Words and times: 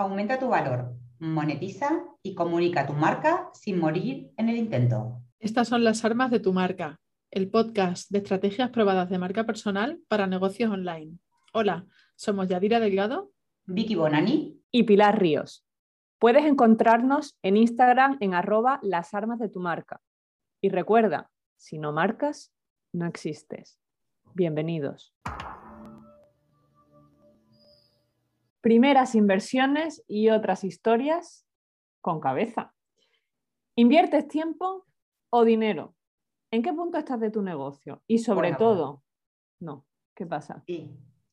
Aumenta 0.00 0.38
tu 0.38 0.48
valor, 0.48 0.96
monetiza 1.18 2.02
y 2.22 2.34
comunica 2.34 2.86
tu 2.86 2.94
marca 2.94 3.50
sin 3.52 3.78
morir 3.78 4.30
en 4.38 4.48
el 4.48 4.56
intento. 4.56 5.20
Estas 5.38 5.68
son 5.68 5.84
las 5.84 6.06
armas 6.06 6.30
de 6.30 6.40
tu 6.40 6.54
marca, 6.54 6.98
el 7.30 7.50
podcast 7.50 8.10
de 8.10 8.20
estrategias 8.20 8.70
probadas 8.70 9.10
de 9.10 9.18
marca 9.18 9.44
personal 9.44 10.00
para 10.08 10.26
negocios 10.26 10.70
online. 10.72 11.18
Hola, 11.52 11.84
somos 12.16 12.48
Yadira 12.48 12.80
Delgado, 12.80 13.30
Vicky 13.66 13.94
Bonani 13.94 14.58
y 14.70 14.84
Pilar 14.84 15.20
Ríos. 15.20 15.66
Puedes 16.18 16.46
encontrarnos 16.46 17.36
en 17.42 17.58
Instagram 17.58 18.16
en 18.20 18.32
arroba 18.32 18.80
las 18.82 19.12
armas 19.12 19.38
de 19.38 19.50
tu 19.50 19.60
marca. 19.60 20.00
Y 20.62 20.70
recuerda, 20.70 21.30
si 21.58 21.76
no 21.76 21.92
marcas, 21.92 22.54
no 22.94 23.04
existes. 23.04 23.78
Bienvenidos. 24.32 25.12
Primeras 28.60 29.14
inversiones 29.14 30.04
y 30.06 30.30
otras 30.30 30.64
historias 30.64 31.46
con 32.00 32.20
cabeza. 32.20 32.74
¿Inviertes 33.76 34.28
tiempo 34.28 34.86
o 35.30 35.44
dinero? 35.44 35.94
¿En 36.50 36.62
qué 36.62 36.72
punto 36.72 36.98
estás 36.98 37.20
de 37.20 37.30
tu 37.30 37.42
negocio? 37.42 38.02
Y 38.06 38.18
sobre 38.18 38.54
todo, 38.54 39.02
no, 39.60 39.86
¿qué 40.14 40.26
pasa? 40.26 40.62
¿Y 40.66 40.90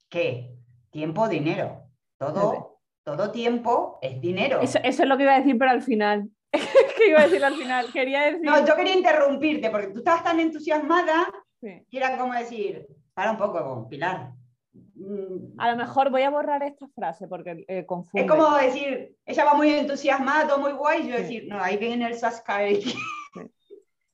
qué? 0.09 0.55
Tiempo 0.89 1.23
o 1.23 1.27
dinero. 1.27 1.89
Todo, 2.17 2.79
todo 3.03 3.31
tiempo 3.31 3.99
es 4.01 4.21
dinero. 4.21 4.59
Eso, 4.61 4.79
es 4.83 4.99
lo 5.05 5.17
que 5.17 5.23
iba 5.23 5.35
a 5.35 5.39
decir, 5.39 5.57
pero 5.57 5.71
al 5.71 5.81
final. 5.81 6.29
¿Qué 6.51 7.09
iba 7.09 7.19
a 7.19 7.23
decir 7.23 7.43
al 7.43 7.55
final? 7.55 7.91
Quería 7.91 8.21
decir. 8.21 8.45
No, 8.45 8.65
yo 8.65 8.75
quería 8.75 8.95
interrumpirte 8.95 9.69
porque 9.69 9.87
tú 9.87 9.99
estabas 9.99 10.23
tan 10.23 10.39
entusiasmada 10.39 11.27
que 11.59 11.85
era 11.91 12.17
como 12.17 12.33
decir, 12.33 12.87
para 13.13 13.31
un 13.31 13.37
poco, 13.37 13.87
Pilar. 13.89 14.33
Mm. 15.07 15.57
A 15.57 15.71
lo 15.71 15.77
mejor 15.77 16.11
voy 16.11 16.23
a 16.23 16.29
borrar 16.29 16.63
esta 16.63 16.87
frase 16.89 17.27
porque 17.27 17.63
eh, 17.69 17.85
confunde. 17.85 18.25
Es 18.25 18.29
como 18.29 18.57
decir, 18.57 19.15
ella 19.25 19.45
va 19.45 19.53
muy 19.53 19.69
entusiasmada, 19.69 20.47
todo 20.47 20.59
muy 20.59 20.73
guay, 20.73 21.03
y 21.03 21.09
yo 21.09 21.15
decir, 21.15 21.45
no, 21.47 21.61
ahí 21.61 21.77
viene 21.77 22.07
el 22.07 22.15
Saskai. 22.15 22.83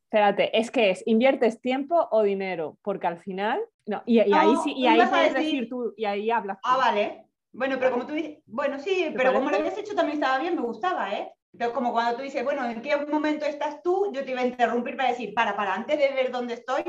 Espérate, 0.05 0.55
es 0.55 0.69
que 0.69 0.91
es, 0.91 1.01
¿inviertes 1.07 1.59
tiempo 1.59 2.07
o 2.11 2.21
dinero? 2.21 2.77
Porque 2.83 3.07
al 3.07 3.17
final, 3.17 3.59
no, 3.87 4.03
y, 4.05 4.19
ahí 4.19 4.55
sí, 4.63 4.73
y 4.73 4.85
ahí 4.85 5.01
puedes 5.09 5.33
decir... 5.33 5.67
tú, 5.67 5.95
y 5.97 6.05
ahí 6.05 6.29
hablas 6.29 6.59
Ah, 6.63 6.77
vale. 6.77 7.25
Bueno, 7.51 7.77
pero 7.79 7.91
como 7.91 8.05
tú 8.05 8.13
dices, 8.13 8.37
bueno, 8.45 8.79
sí, 8.79 9.11
pero 9.17 9.33
como 9.33 9.49
lo 9.49 9.57
habías 9.57 9.77
hecho 9.77 9.95
también 9.95 10.19
estaba 10.19 10.37
bien, 10.37 10.55
me 10.55 10.61
gustaba, 10.61 11.11
¿eh? 11.13 11.33
Entonces, 11.51 11.75
como 11.75 11.91
cuando 11.91 12.17
tú 12.17 12.23
dices, 12.23 12.43
bueno, 12.43 12.67
¿en 12.67 12.81
qué 12.81 12.97
momento 12.97 13.45
estás 13.45 13.81
tú? 13.81 14.11
Yo 14.11 14.23
te 14.23 14.31
iba 14.31 14.41
a 14.41 14.45
interrumpir 14.45 14.95
para 14.95 15.09
decir, 15.09 15.33
para, 15.33 15.55
para, 15.55 15.73
antes 15.73 15.97
de 15.97 16.11
ver 16.11 16.31
dónde 16.31 16.55
estoy, 16.55 16.83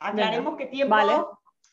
aclaremos 0.00 0.56
qué 0.56 0.66
tiempo 0.66 0.94
vale. 0.94 1.12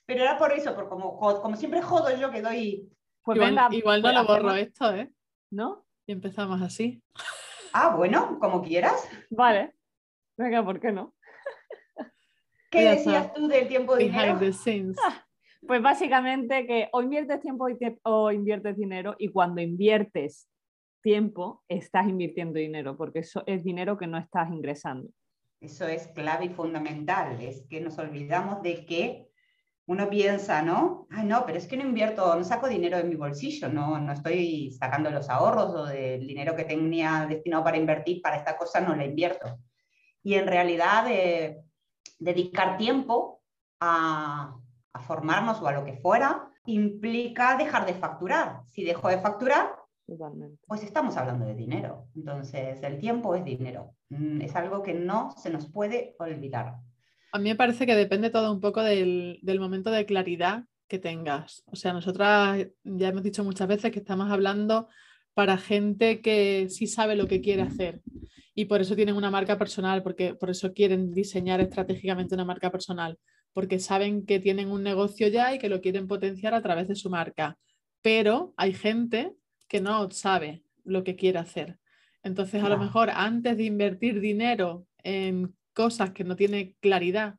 Pero 0.06 0.22
era 0.23 0.38
por 0.38 0.52
eso, 0.52 0.75
por 0.75 0.88
como, 0.88 1.17
como 1.17 1.56
siempre 1.56 1.81
jodo 1.81 2.16
yo 2.16 2.31
que 2.31 2.42
doy. 2.42 2.89
Pues 3.23 3.38
igual, 3.38 3.56
venga, 3.56 3.70
igual 3.72 4.02
no 4.02 4.11
lo 4.11 4.25
borro 4.25 4.53
esto, 4.53 4.94
¿eh? 4.94 5.11
¿No? 5.52 5.86
Y 6.06 6.11
empezamos 6.11 6.61
así. 6.61 7.02
Ah, 7.73 7.95
bueno, 7.95 8.38
como 8.39 8.61
quieras. 8.61 9.08
Vale. 9.30 9.73
Venga, 10.38 10.64
¿por 10.64 10.80
qué 10.80 10.92
no? 10.92 11.14
¿Qué 12.70 12.89
decías 12.89 13.33
tú 13.33 13.48
del 13.48 13.67
tiempo 13.67 13.95
dinero? 13.95 14.39
Pues 15.67 15.81
básicamente 15.81 16.67
que 16.67 16.89
o 16.92 17.02
inviertes 17.02 17.42
tiempo 17.42 17.67
o 18.03 18.31
inviertes 18.31 18.78
dinero 18.78 19.16
y 19.17 19.30
cuando 19.30 19.61
inviertes 19.61 20.48
tiempo 21.02 21.64
estás 21.67 22.08
invirtiendo 22.08 22.59
dinero 22.59 22.95
porque 22.98 23.20
eso 23.20 23.44
es 23.48 23.64
dinero 23.64 23.98
que 23.98 24.08
no 24.08 24.17
estás 24.17 24.50
ingresando. 24.52 25.09
Eso 25.61 25.88
es 25.88 26.08
clave 26.08 26.45
y 26.45 26.50
fundamental, 26.50 27.42
es 27.42 27.66
que 27.67 27.81
nos 27.81 27.98
olvidamos 27.98 28.61
de 28.61 28.86
que 28.86 29.30
uno 29.88 30.09
piensa, 30.09 30.61
¿no? 30.61 31.08
Ay, 31.11 31.25
no, 31.25 31.45
pero 31.45 31.58
es 31.58 31.67
que 31.67 31.78
no 31.78 31.83
invierto, 31.83 32.36
no 32.36 32.44
saco 32.44 32.67
dinero 32.67 32.97
de 32.97 33.03
mi 33.03 33.16
bolsillo, 33.16 33.69
no, 33.69 34.00
no 34.00 34.14
estoy 34.14 34.72
sacando 34.72 35.11
los 35.11 35.30
ahorros 35.30 35.75
o 35.75 35.86
del 35.86 36.25
dinero 36.25 36.55
que 36.55 36.66
tenía 36.66 37.25
destinado 37.27 37.64
para 37.64 37.77
invertir 37.77 38.22
para 38.22 38.38
esta 38.38 38.58
cosa, 38.58 38.81
no 38.81 38.95
la 38.95 39.05
invierto. 39.05 39.59
Y 40.23 40.36
en 40.36 40.47
realidad, 40.47 41.05
eh, 41.09 41.61
dedicar 42.17 42.77
tiempo 42.77 43.42
a, 43.80 44.55
a 44.93 44.99
formarnos 45.02 45.61
o 45.61 45.67
a 45.67 45.73
lo 45.73 45.86
que 45.86 45.98
fuera 45.98 46.49
implica 46.65 47.55
dejar 47.58 47.86
de 47.86 47.93
facturar. 47.93 48.61
Si 48.65 48.83
dejo 48.83 49.10
de 49.10 49.20
facturar, 49.20 49.76
pues 50.67 50.83
estamos 50.83 51.17
hablando 51.17 51.45
de 51.45 51.55
dinero. 51.55 52.08
Entonces, 52.15 52.81
el 52.83 52.99
tiempo 52.99 53.36
es 53.36 53.43
dinero. 53.43 53.95
Mm, 54.10 54.42
es 54.42 54.55
algo 54.55 54.83
que 54.83 54.93
no 54.93 55.31
se 55.37 55.49
nos 55.49 55.71
puede 55.71 56.15
olvidar. 56.20 56.76
A 57.36 57.38
mí 57.38 57.50
me 57.50 57.58
parece 57.58 57.86
que 57.86 57.96
depende 57.96 58.30
todo 58.30 58.50
un 58.50 58.62
poco 58.62 58.82
del, 58.82 59.42
momento 59.60 59.92
de 59.92 60.06
claridad 60.06 60.64
que 60.88 61.00
tengas. 61.00 61.64
O 61.66 61.76
sea, 61.76 61.92
nosotras 61.92 62.66
ya 62.86 63.10
hemos 63.10 63.23
dicho 63.23 63.44
muchas 63.44 63.68
veces 63.68 63.92
que 63.92 64.00
estamos 64.00 64.32
hablando 64.32 64.88
para 65.34 65.58
gente 65.58 66.22
que 66.22 66.68
sí 66.70 66.88
sabe 66.88 67.18
lo 67.18 67.28
que 67.28 67.42
quiere 67.42 67.64
hacer 67.64 68.02
y 68.54 68.66
por 68.66 68.80
eso 68.80 68.96
tienen 68.96 69.18
una 69.18 69.32
marca 69.32 69.58
personal, 69.58 70.02
porque 70.02 70.34
por 70.34 70.50
eso 70.50 70.72
quieren 70.72 71.12
diseñar 71.12 71.60
estratégicamente 71.60 72.36
una 72.36 72.46
marca 72.46 72.72
personal, 72.72 73.20
porque 73.52 73.80
saben 73.80 74.26
que 74.26 74.40
tienen 74.40 74.72
un 74.72 74.82
negocio 74.82 75.28
ya 75.28 75.54
y 75.54 75.60
que 75.60 75.67
lo 75.67 75.82
quieren 75.82 76.08
potenciar 76.08 76.54
a 76.54 76.62
través 76.62 76.88
de 76.88 76.96
su 76.96 77.10
marca. 77.10 77.58
Pero 78.02 78.54
hay 78.56 78.72
gente 78.72 79.34
que 79.67 79.82
no 79.82 80.10
sabe 80.10 80.64
lo 80.86 81.04
que 81.04 81.17
quiere 81.17 81.40
hacer. 81.40 81.80
Entonces, 82.23 82.64
a 82.64 82.70
lo 82.70 82.78
mejor 82.78 83.10
antes 83.10 83.58
de 83.58 83.66
invertir 83.66 84.22
dinero 84.22 84.88
en 85.04 85.54
cosas 85.75 86.11
que 86.11 86.23
no 86.23 86.36
tiene 86.36 86.73
claridad, 86.80 87.36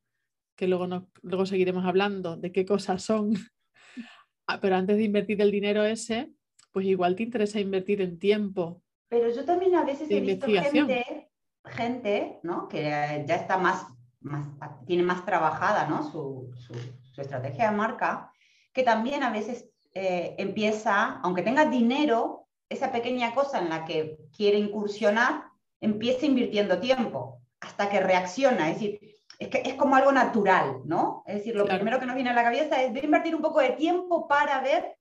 que 0.54 0.68
luego, 0.68 0.86
no, 0.86 1.08
luego 1.22 1.46
seguiremos 1.46 1.84
hablando 1.84 2.36
de 2.36 2.52
qué 2.52 2.64
cosas 2.64 3.02
son, 3.02 3.32
ah, 4.46 4.60
pero 4.60 4.76
antes 4.76 4.96
de 4.96 5.02
invertir 5.02 5.40
el 5.42 5.50
dinero 5.50 5.82
ese, 5.82 6.30
pues 6.70 6.86
igual 6.86 7.16
te 7.16 7.24
interesa 7.24 7.58
invertir 7.58 8.00
en 8.02 8.18
tiempo. 8.18 8.82
Pero 9.08 9.30
yo 9.30 9.44
también 9.44 9.74
a 9.74 9.84
veces 9.84 10.08
he 10.10 10.20
visto 10.20 10.46
gente, 10.46 11.30
gente 11.64 12.38
¿no? 12.42 12.68
que 12.68 12.82
ya 13.26 13.34
está 13.34 13.56
más, 13.56 13.86
más, 14.20 14.46
tiene 14.86 15.02
más 15.02 15.24
trabajada 15.24 15.86
¿no? 15.88 16.02
su, 16.10 16.50
su, 16.58 17.20
estrategia 17.20 17.70
de 17.70 17.76
marca, 17.76 18.30
que 18.74 18.82
también 18.82 19.22
a 19.22 19.30
veces 19.30 19.70
eh, 19.94 20.34
empieza, 20.36 21.20
aunque 21.22 21.42
tenga 21.42 21.64
dinero, 21.64 22.46
esa 22.68 22.92
pequeña 22.92 23.32
cosa 23.32 23.60
en 23.60 23.70
la 23.70 23.86
que 23.86 24.18
quiere 24.36 24.58
incursionar, 24.58 25.44
empieza 25.80 26.26
invirtiendo 26.26 26.78
tiempo 26.78 27.40
hasta 27.60 27.88
que 27.88 28.00
reacciona. 28.00 28.70
Es 28.70 28.74
decir, 28.74 29.00
es, 29.38 29.48
que 29.48 29.62
es 29.64 29.74
como 29.74 29.96
algo 29.96 30.12
natural, 30.12 30.80
¿no? 30.84 31.22
Es 31.26 31.36
decir, 31.36 31.54
lo 31.54 31.66
primero 31.66 31.98
que 31.98 32.06
nos 32.06 32.14
viene 32.14 32.30
a 32.30 32.34
la 32.34 32.44
cabeza 32.44 32.82
es, 32.82 32.92
de 32.92 33.00
invertir 33.00 33.34
un 33.34 33.42
poco 33.42 33.60
de 33.60 33.70
tiempo 33.70 34.26
para 34.26 34.60
ver, 34.60 34.96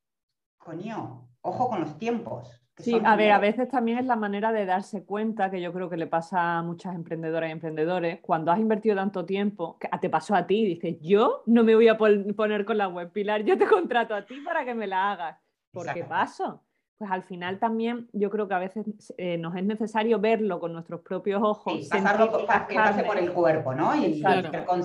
coño, 0.58 1.28
ojo 1.42 1.70
con 1.70 1.82
los 1.82 1.98
tiempos. 1.98 2.62
Sí, 2.78 3.00
a 3.06 3.16
ver, 3.16 3.32
a 3.32 3.40
veces 3.40 3.70
también 3.70 4.00
es 4.00 4.06
la 4.06 4.18
manera 4.18 4.52
de 4.52 4.66
darse 4.66 5.06
cuenta, 5.06 5.50
que 5.50 5.62
yo 5.62 5.72
creo 5.72 5.90
que 5.90 5.96
le 5.96 6.08
pasa 6.08 6.58
a 6.58 6.62
muchas 6.62 6.94
emprendedoras 6.94 7.48
y 7.48 7.54
emprendedores, 7.54 8.20
cuando 8.22 8.52
has 8.52 8.60
invertido 8.60 8.98
tanto 8.98 9.26
tiempo, 9.26 9.78
que 9.80 9.88
te 10.02 10.10
pasó 10.10 10.36
a 10.36 10.46
ti, 10.46 10.66
dices, 10.66 10.98
yo 11.00 11.44
no 11.46 11.64
me 11.64 11.74
voy 11.74 11.88
a 11.88 11.98
poner 11.98 12.66
con 12.66 12.78
la 12.78 12.90
web, 12.90 13.14
Pilar, 13.14 13.44
yo 13.44 13.58
te 13.58 13.66
contrato 13.66 14.14
a 14.14 14.26
ti 14.26 14.42
para 14.42 14.66
que 14.66 14.76
me 14.76 14.88
la 14.88 15.14
hagas. 15.14 15.40
¿Por 15.72 15.94
qué 15.94 16.04
paso? 16.04 16.66
Pues 16.98 17.12
al 17.12 17.24
final 17.24 17.60
también 17.60 18.08
yo 18.14 18.30
creo 18.30 18.48
que 18.48 18.54
a 18.54 18.60
veces 18.60 19.14
eh, 19.18 19.38
nos 19.38 19.56
es 19.56 19.66
necesario 19.66 20.20
verlo 20.20 20.60
con 20.60 20.72
nuestros 20.72 21.02
propios 21.02 21.42
ojos. 21.44 21.74
Sí, 21.74 21.90
pasarlo 21.90 22.32
por, 22.32 22.42
que 22.68 22.76
pase 22.76 23.04
por 23.04 23.18
el 23.18 23.34
cuerpo, 23.34 23.74
¿no? 23.74 23.96
Y, 23.96 24.24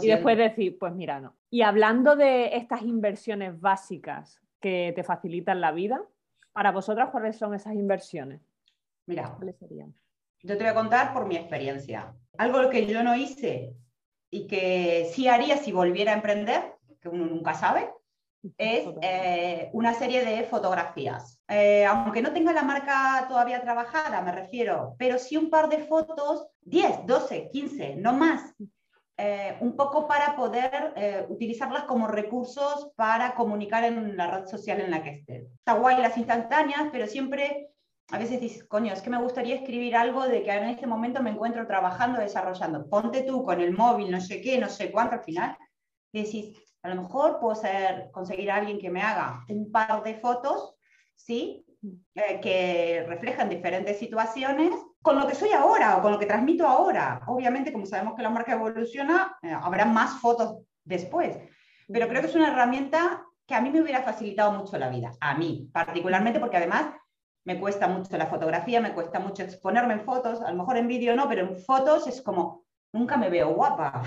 y, 0.02 0.06
después 0.08 0.36
decir, 0.36 0.76
pues 0.78 0.92
mira, 0.92 1.20
no. 1.20 1.36
Y 1.50 1.62
hablando 1.62 2.16
de 2.16 2.56
estas 2.56 2.82
inversiones 2.82 3.60
básicas 3.60 4.40
que 4.60 4.92
te 4.94 5.04
facilitan 5.04 5.60
la 5.60 5.70
vida, 5.72 6.02
para 6.52 6.72
vosotras, 6.72 7.10
¿cuáles 7.10 7.36
son 7.36 7.54
esas 7.54 7.74
inversiones? 7.74 8.40
Mira, 9.06 9.34
¿cuáles 9.36 9.56
serían? 9.56 9.94
Yo 10.42 10.56
te 10.56 10.64
voy 10.64 10.70
a 10.70 10.74
contar 10.74 11.12
por 11.12 11.26
mi 11.26 11.36
experiencia. 11.36 12.14
Algo 12.38 12.70
que 12.70 12.86
yo 12.86 13.04
no 13.04 13.14
hice 13.14 13.74
y 14.30 14.46
que 14.46 15.08
sí 15.12 15.28
haría 15.28 15.58
si 15.58 15.70
volviera 15.70 16.12
a 16.12 16.16
emprender, 16.16 16.74
que 17.00 17.08
uno 17.08 17.26
nunca 17.26 17.54
sabe, 17.54 17.88
es 18.56 18.88
eh, 19.02 19.70
una 19.72 19.94
serie 19.94 20.24
de 20.24 20.44
fotografías. 20.44 21.40
Eh, 21.48 21.84
aunque 21.84 22.22
no 22.22 22.32
tenga 22.32 22.52
la 22.52 22.62
marca 22.62 23.26
todavía 23.28 23.60
trabajada, 23.60 24.22
me 24.22 24.32
refiero, 24.32 24.94
pero 24.98 25.18
sí 25.18 25.36
un 25.36 25.50
par 25.50 25.68
de 25.68 25.78
fotos, 25.78 26.48
10, 26.62 27.06
12, 27.06 27.50
15, 27.50 27.96
no 27.96 28.12
más, 28.12 28.54
eh, 29.16 29.56
un 29.60 29.76
poco 29.76 30.08
para 30.08 30.34
poder 30.34 31.26
utilizarlas 31.28 31.84
como 31.84 32.06
recursos 32.06 32.90
para 32.96 33.34
comunicar 33.34 33.84
en 33.84 34.16
la 34.16 34.30
red 34.30 34.46
social 34.46 34.80
en 34.80 34.90
la 34.90 35.02
que 35.02 35.10
esté. 35.10 35.48
Está 35.58 35.74
guay 35.74 35.98
las 35.98 36.16
instantáneas, 36.16 36.88
pero 36.90 37.06
siempre 37.06 37.68
a 38.10 38.18
veces 38.18 38.40
dices, 38.40 38.64
coño, 38.64 38.92
es 38.92 39.02
que 39.02 39.10
me 39.10 39.22
gustaría 39.22 39.54
escribir 39.54 39.94
algo 39.94 40.26
de 40.26 40.42
que 40.42 40.50
en 40.50 40.70
este 40.70 40.86
momento 40.86 41.22
me 41.22 41.30
encuentro 41.30 41.66
trabajando, 41.66 42.18
desarrollando. 42.18 42.88
Ponte 42.88 43.22
tú 43.22 43.44
con 43.44 43.60
el 43.60 43.72
móvil, 43.72 44.10
no 44.10 44.20
sé 44.20 44.40
qué, 44.40 44.58
no 44.58 44.68
sé 44.68 44.90
cuánto, 44.90 45.16
al 45.16 45.22
final 45.22 45.56
decís, 46.12 46.58
a 46.82 46.88
lo 46.88 47.02
mejor 47.02 47.38
puedo 47.40 47.54
ser, 47.54 48.10
conseguir 48.12 48.50
a 48.50 48.56
alguien 48.56 48.78
que 48.78 48.90
me 48.90 49.02
haga 49.02 49.44
un 49.48 49.70
par 49.70 50.02
de 50.02 50.14
fotos, 50.14 50.76
¿sí? 51.14 51.64
Eh, 52.14 52.40
que 52.42 53.04
reflejan 53.08 53.48
diferentes 53.48 53.98
situaciones 53.98 54.70
con 55.00 55.18
lo 55.18 55.26
que 55.26 55.34
soy 55.34 55.50
ahora 55.52 55.96
o 55.96 56.02
con 56.02 56.12
lo 56.12 56.18
que 56.18 56.26
transmito 56.26 56.66
ahora. 56.66 57.22
Obviamente, 57.26 57.72
como 57.72 57.86
sabemos 57.86 58.14
que 58.14 58.22
la 58.22 58.30
marca 58.30 58.52
evoluciona, 58.52 59.36
eh, 59.42 59.52
habrá 59.52 59.86
más 59.86 60.20
fotos 60.20 60.58
después. 60.84 61.38
Pero 61.88 62.08
creo 62.08 62.20
que 62.20 62.28
es 62.28 62.34
una 62.34 62.48
herramienta 62.48 63.24
que 63.46 63.54
a 63.54 63.60
mí 63.60 63.70
me 63.70 63.80
hubiera 63.80 64.02
facilitado 64.02 64.52
mucho 64.52 64.78
la 64.78 64.90
vida, 64.90 65.10
a 65.20 65.36
mí 65.36 65.68
particularmente, 65.72 66.38
porque 66.38 66.58
además 66.58 66.94
me 67.44 67.58
cuesta 67.58 67.88
mucho 67.88 68.16
la 68.16 68.26
fotografía, 68.26 68.80
me 68.80 68.92
cuesta 68.92 69.18
mucho 69.18 69.42
exponerme 69.42 69.94
en 69.94 70.04
fotos, 70.04 70.40
a 70.42 70.50
lo 70.50 70.58
mejor 70.58 70.76
en 70.76 70.86
vídeo 70.86 71.16
no, 71.16 71.28
pero 71.28 71.42
en 71.42 71.58
fotos 71.58 72.06
es 72.06 72.22
como, 72.22 72.64
nunca 72.92 73.16
me 73.16 73.30
veo 73.30 73.54
guapa. 73.54 74.02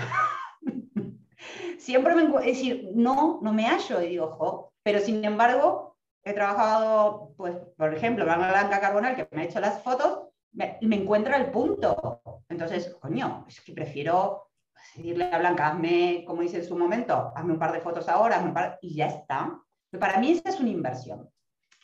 Siempre 1.84 2.14
me, 2.14 2.22
es 2.22 2.56
decir, 2.56 2.92
no, 2.94 3.40
no 3.42 3.52
me 3.52 3.66
hallo 3.66 4.00
y 4.00 4.08
digo, 4.08 4.28
jo, 4.28 4.72
pero 4.82 5.00
sin 5.00 5.22
embargo, 5.22 5.98
he 6.22 6.32
trabajado, 6.32 7.34
pues, 7.36 7.56
por 7.76 7.92
ejemplo, 7.92 8.24
Blanca 8.24 8.80
Carbonal, 8.80 9.14
que 9.14 9.28
me 9.32 9.42
ha 9.42 9.44
hecho 9.44 9.60
las 9.60 9.82
fotos, 9.82 10.30
me, 10.52 10.78
me 10.80 10.96
encuentra 10.96 11.36
el 11.36 11.50
punto. 11.50 12.22
Entonces, 12.48 12.96
coño, 12.98 13.44
es 13.46 13.60
que 13.60 13.74
prefiero 13.74 14.48
decirle 14.96 15.26
a 15.30 15.38
Blanca, 15.38 15.68
hazme, 15.68 16.24
como 16.26 16.40
dice 16.40 16.56
en 16.56 16.64
su 16.64 16.74
momento, 16.74 17.34
hazme 17.36 17.52
un 17.52 17.58
par 17.58 17.72
de 17.72 17.82
fotos 17.82 18.08
ahora, 18.08 18.38
un 18.38 18.54
par, 18.54 18.78
y 18.80 18.94
ya 18.94 19.08
está. 19.08 19.60
para 20.00 20.18
mí 20.18 20.32
esa 20.32 20.48
es 20.48 20.60
una 20.60 20.70
inversión. 20.70 21.30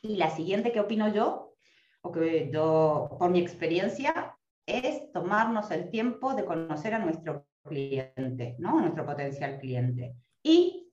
Y 0.01 0.17
la 0.17 0.31
siguiente 0.31 0.73
que 0.73 0.81
opino 0.81 1.09
yo, 1.09 1.53
o 2.01 2.11
que 2.11 2.49
yo, 2.51 3.19
por 3.19 3.29
mi 3.29 3.41
experiencia, 3.41 4.35
es 4.65 5.13
tomarnos 5.13 5.71
el 5.71 5.91
tiempo 5.91 6.33
de 6.33 6.47
conocer 6.47 6.95
a 6.95 7.01
nuestro 7.01 7.50
cliente, 7.63 8.57
¿no? 8.59 8.79
A 8.79 8.83
nuestro 8.83 9.05
potencial 9.05 9.59
cliente. 9.59 10.15
Y 10.43 10.91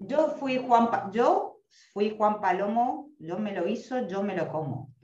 yo 0.00 0.28
fui 0.28 0.58
Juan, 0.58 0.88
yo 1.12 1.60
fui 1.92 2.14
Juan 2.16 2.40
Palomo, 2.40 3.10
yo 3.18 3.38
me 3.38 3.52
lo 3.52 3.66
hizo, 3.66 4.06
yo 4.06 4.22
me 4.22 4.36
lo 4.36 4.48
como. 4.48 4.94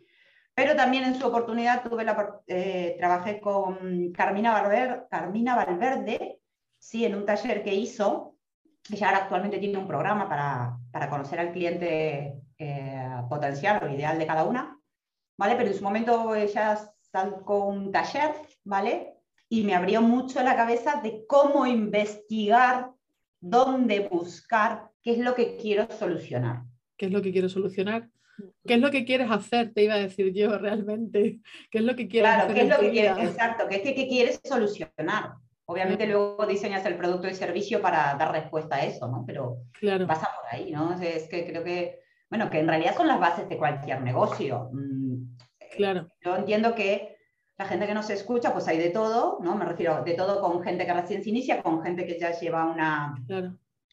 Pero 0.54 0.74
también 0.74 1.04
en 1.04 1.16
su 1.16 1.26
oportunidad 1.26 1.82
tuve 1.82 2.04
la, 2.04 2.40
eh, 2.46 2.96
trabajé 2.98 3.40
con 3.40 4.10
Carmina, 4.12 4.52
Valverde, 4.52 5.02
Carmina 5.10 5.54
Valverde, 5.54 6.40
sí, 6.78 7.04
en 7.04 7.14
un 7.14 7.26
taller 7.26 7.62
que 7.62 7.74
hizo. 7.74 8.36
Ella 8.90 9.08
ahora 9.08 9.18
actualmente 9.24 9.58
tiene 9.58 9.78
un 9.78 9.86
programa 9.86 10.28
para, 10.28 10.78
para 10.90 11.10
conocer 11.10 11.40
al 11.40 11.52
cliente 11.52 12.40
eh, 12.56 13.10
potencial 13.28 13.84
o 13.84 13.88
ideal 13.88 14.18
de 14.18 14.26
cada 14.26 14.44
una, 14.44 14.80
¿vale? 15.36 15.56
Pero 15.56 15.68
en 15.68 15.76
su 15.76 15.84
momento 15.84 16.34
ella 16.34 16.78
sacó 17.00 17.66
un 17.66 17.92
taller, 17.92 18.32
¿vale? 18.64 19.15
Y 19.48 19.62
me 19.62 19.74
abrió 19.74 20.02
mucho 20.02 20.42
la 20.42 20.56
cabeza 20.56 21.00
de 21.02 21.24
cómo 21.28 21.66
investigar, 21.66 22.90
dónde 23.40 24.00
buscar, 24.00 24.90
qué 25.02 25.12
es 25.12 25.18
lo 25.18 25.34
que 25.34 25.56
quiero 25.56 25.90
solucionar. 25.90 26.62
¿Qué 26.96 27.06
es 27.06 27.12
lo 27.12 27.22
que 27.22 27.32
quiero 27.32 27.48
solucionar? 27.48 28.08
¿Qué 28.66 28.74
es 28.74 28.80
lo 28.80 28.90
que 28.90 29.04
quieres 29.04 29.30
hacer? 29.30 29.72
Te 29.72 29.84
iba 29.84 29.94
a 29.94 29.98
decir 29.98 30.32
yo 30.32 30.58
realmente. 30.58 31.40
¿Qué 31.70 31.78
es 31.78 31.84
lo 31.84 31.96
que 31.96 32.08
quieres 32.08 32.30
claro, 32.30 32.54
¿qué 32.54 32.62
es 32.62 32.68
lo 32.68 32.78
que 32.78 32.90
quieres? 32.90 33.18
Exacto, 33.18 33.66
¿qué 33.68 33.76
es 33.76 33.82
que 33.82 34.08
quieres 34.08 34.40
solucionar? 34.44 35.34
Obviamente 35.68 36.06
luego 36.06 36.46
diseñas 36.46 36.86
el 36.86 36.96
producto 36.96 37.28
y 37.28 37.34
servicio 37.34 37.82
para 37.82 38.14
dar 38.14 38.30
respuesta 38.30 38.76
a 38.76 38.84
eso, 38.84 39.08
¿no? 39.08 39.24
Pero 39.26 39.62
claro. 39.72 40.06
pasa 40.06 40.30
por 40.40 40.54
ahí, 40.54 40.70
¿no? 40.70 40.94
Es 41.00 41.28
que 41.28 41.44
creo 41.44 41.64
que, 41.64 42.00
bueno, 42.30 42.48
que 42.50 42.60
en 42.60 42.68
realidad 42.68 42.96
son 42.96 43.08
las 43.08 43.18
bases 43.18 43.48
de 43.48 43.58
cualquier 43.58 44.00
negocio. 44.00 44.70
Mm, 44.72 45.36
claro. 45.76 46.08
Yo 46.24 46.36
entiendo 46.36 46.76
que 46.76 47.15
la 47.58 47.64
gente 47.64 47.86
que 47.86 47.94
nos 47.94 48.10
escucha, 48.10 48.52
pues 48.52 48.68
hay 48.68 48.78
de 48.78 48.90
todo, 48.90 49.38
¿no? 49.40 49.54
Me 49.54 49.64
refiero 49.64 50.02
de 50.04 50.14
todo 50.14 50.40
con 50.40 50.62
gente 50.62 50.84
que 50.84 50.92
recién 50.92 51.22
se 51.22 51.30
inicia, 51.30 51.62
con 51.62 51.82
gente 51.82 52.06
que 52.06 52.18
ya 52.18 52.38
lleva 52.38 52.66
una, 52.66 53.14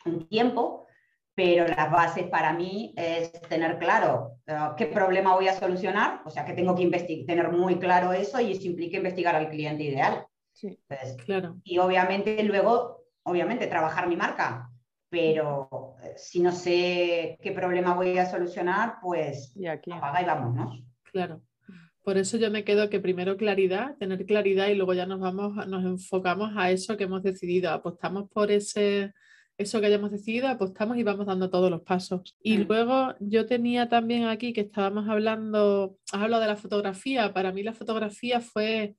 un 0.05 0.27
tiempo, 0.27 0.85
pero 1.33 1.65
las 1.67 1.91
bases 1.91 2.27
para 2.27 2.53
mí 2.53 2.93
es 2.97 3.31
tener 3.43 3.79
claro 3.79 4.37
eh, 4.45 4.57
qué 4.77 4.87
problema 4.87 5.35
voy 5.35 5.47
a 5.47 5.53
solucionar, 5.53 6.21
o 6.25 6.29
sea, 6.29 6.45
que 6.45 6.53
tengo 6.53 6.75
que 6.75 6.87
tener 7.25 7.51
muy 7.51 7.79
claro 7.79 8.11
eso 8.11 8.39
y 8.41 8.51
eso 8.51 8.67
implica 8.67 8.97
investigar 8.97 9.35
al 9.35 9.49
cliente 9.49 9.83
ideal. 9.83 10.25
Sí, 10.51 10.77
claro. 11.25 11.55
Y 11.63 11.79
obviamente 11.79 12.43
luego, 12.43 13.05
obviamente, 13.23 13.67
trabajar 13.67 14.07
mi 14.07 14.15
marca, 14.15 14.69
pero 15.09 15.95
eh, 16.03 16.13
si 16.17 16.41
no 16.41 16.51
sé 16.51 17.39
qué 17.41 17.51
problema 17.53 17.95
voy 17.95 18.17
a 18.17 18.25
solucionar, 18.25 18.95
pues 19.01 19.55
y 19.55 19.67
aquí. 19.67 19.91
apaga 19.91 20.21
y 20.21 20.25
vámonos. 20.25 20.83
Claro. 21.11 21.41
Por 22.03 22.17
eso 22.17 22.37
yo 22.37 22.51
me 22.51 22.63
quedo 22.63 22.89
que 22.89 22.99
primero 22.99 23.37
claridad, 23.37 23.95
tener 23.97 24.25
claridad 24.25 24.67
y 24.67 24.75
luego 24.75 24.93
ya 24.93 25.05
nos 25.05 25.19
vamos, 25.19 25.67
nos 25.67 25.85
enfocamos 25.85 26.51
a 26.55 26.69
eso 26.69 26.97
que 26.97 27.05
hemos 27.05 27.23
decidido, 27.23 27.71
apostamos 27.71 28.29
por 28.29 28.51
ese 28.51 29.13
eso 29.57 29.79
que 29.79 29.85
hayamos 29.87 30.11
decidido, 30.11 30.47
apostamos 30.47 30.97
y 30.97 31.03
vamos 31.03 31.27
dando 31.27 31.49
todos 31.49 31.69
los 31.69 31.81
pasos. 31.81 32.35
Y 32.41 32.57
mm. 32.57 32.67
luego 32.67 33.15
yo 33.19 33.45
tenía 33.45 33.87
también 33.87 34.25
aquí 34.25 34.53
que 34.53 34.61
estábamos 34.61 35.07
hablando, 35.07 35.97
has 36.11 36.21
hablado 36.21 36.41
de 36.41 36.47
la 36.47 36.55
fotografía, 36.55 37.33
para 37.33 37.51
mí 37.51 37.63
la 37.63 37.73
fotografía 37.73 38.41
fue 38.41 38.95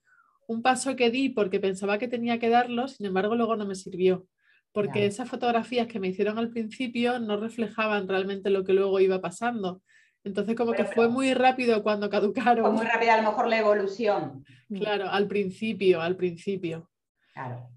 un 0.46 0.62
paso 0.62 0.94
que 0.94 1.10
di 1.10 1.30
porque 1.30 1.60
pensaba 1.60 1.98
que 1.98 2.08
tenía 2.08 2.38
que 2.38 2.48
darlo, 2.48 2.86
sin 2.86 3.06
embargo 3.06 3.34
luego 3.34 3.56
no 3.56 3.66
me 3.66 3.74
sirvió, 3.74 4.26
porque 4.72 5.06
esas 5.06 5.28
fotografías 5.28 5.86
que 5.86 5.98
me 5.98 6.08
hicieron 6.08 6.38
al 6.38 6.50
principio 6.50 7.18
no 7.18 7.36
reflejaban 7.36 8.08
realmente 8.08 8.50
lo 8.50 8.64
que 8.64 8.74
luego 8.74 9.00
iba 9.00 9.20
pasando. 9.20 9.82
Entonces 10.24 10.56
como 10.56 10.72
que 10.72 10.84
fue 10.84 11.08
muy 11.08 11.34
rápido 11.34 11.82
cuando 11.82 12.08
caducaron. 12.08 12.64
Fue 12.64 12.72
muy 12.72 12.86
rápida 12.86 13.14
a 13.14 13.16
lo 13.18 13.30
mejor 13.30 13.46
la 13.46 13.58
evolución. 13.58 14.44
Claro, 14.68 15.08
al 15.10 15.28
principio, 15.28 16.00
al 16.00 16.16
principio. 16.16 16.90
Claro. 17.34 17.68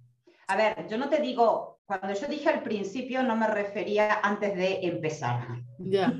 A 0.47 0.55
ver, 0.55 0.87
yo 0.89 0.97
no 0.97 1.09
te 1.09 1.21
digo 1.21 1.77
cuando 1.85 2.13
yo 2.13 2.27
dije 2.27 2.49
al 2.49 2.63
principio 2.63 3.23
no 3.23 3.35
me 3.35 3.47
refería 3.47 4.19
antes 4.21 4.55
de 4.55 4.79
empezar. 4.81 5.47
Ya. 5.79 6.13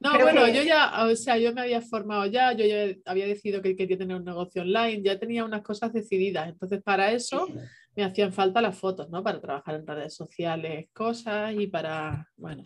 No, 0.00 0.18
bueno, 0.20 0.46
yo 0.46 0.62
ya, 0.62 1.04
o 1.04 1.16
sea, 1.16 1.36
yo 1.38 1.52
me 1.52 1.62
había 1.62 1.80
formado 1.80 2.26
ya, 2.26 2.52
yo 2.52 2.64
ya 2.64 2.94
había 3.04 3.26
decidido 3.26 3.60
que 3.60 3.74
quería 3.74 3.98
tener 3.98 4.16
un 4.16 4.24
negocio 4.24 4.62
online, 4.62 5.02
ya 5.02 5.18
tenía 5.18 5.44
unas 5.44 5.62
cosas 5.62 5.92
decididas. 5.92 6.48
Entonces, 6.48 6.80
para 6.82 7.10
eso 7.10 7.48
me 7.96 8.04
hacían 8.04 8.32
falta 8.32 8.62
las 8.62 8.78
fotos, 8.78 9.10
¿no? 9.10 9.24
Para 9.24 9.40
trabajar 9.40 9.74
en 9.74 9.86
redes 9.86 10.14
sociales, 10.14 10.88
cosas 10.92 11.52
y 11.58 11.66
para, 11.66 12.28
bueno. 12.36 12.62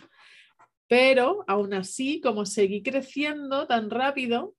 Pero 0.88 1.44
aún 1.49 1.75
así, 1.75 2.21
como 2.21 2.47
seguí 2.47 2.83
creciendo 2.83 3.67
tan 3.67 3.91
rápido, 3.91 4.55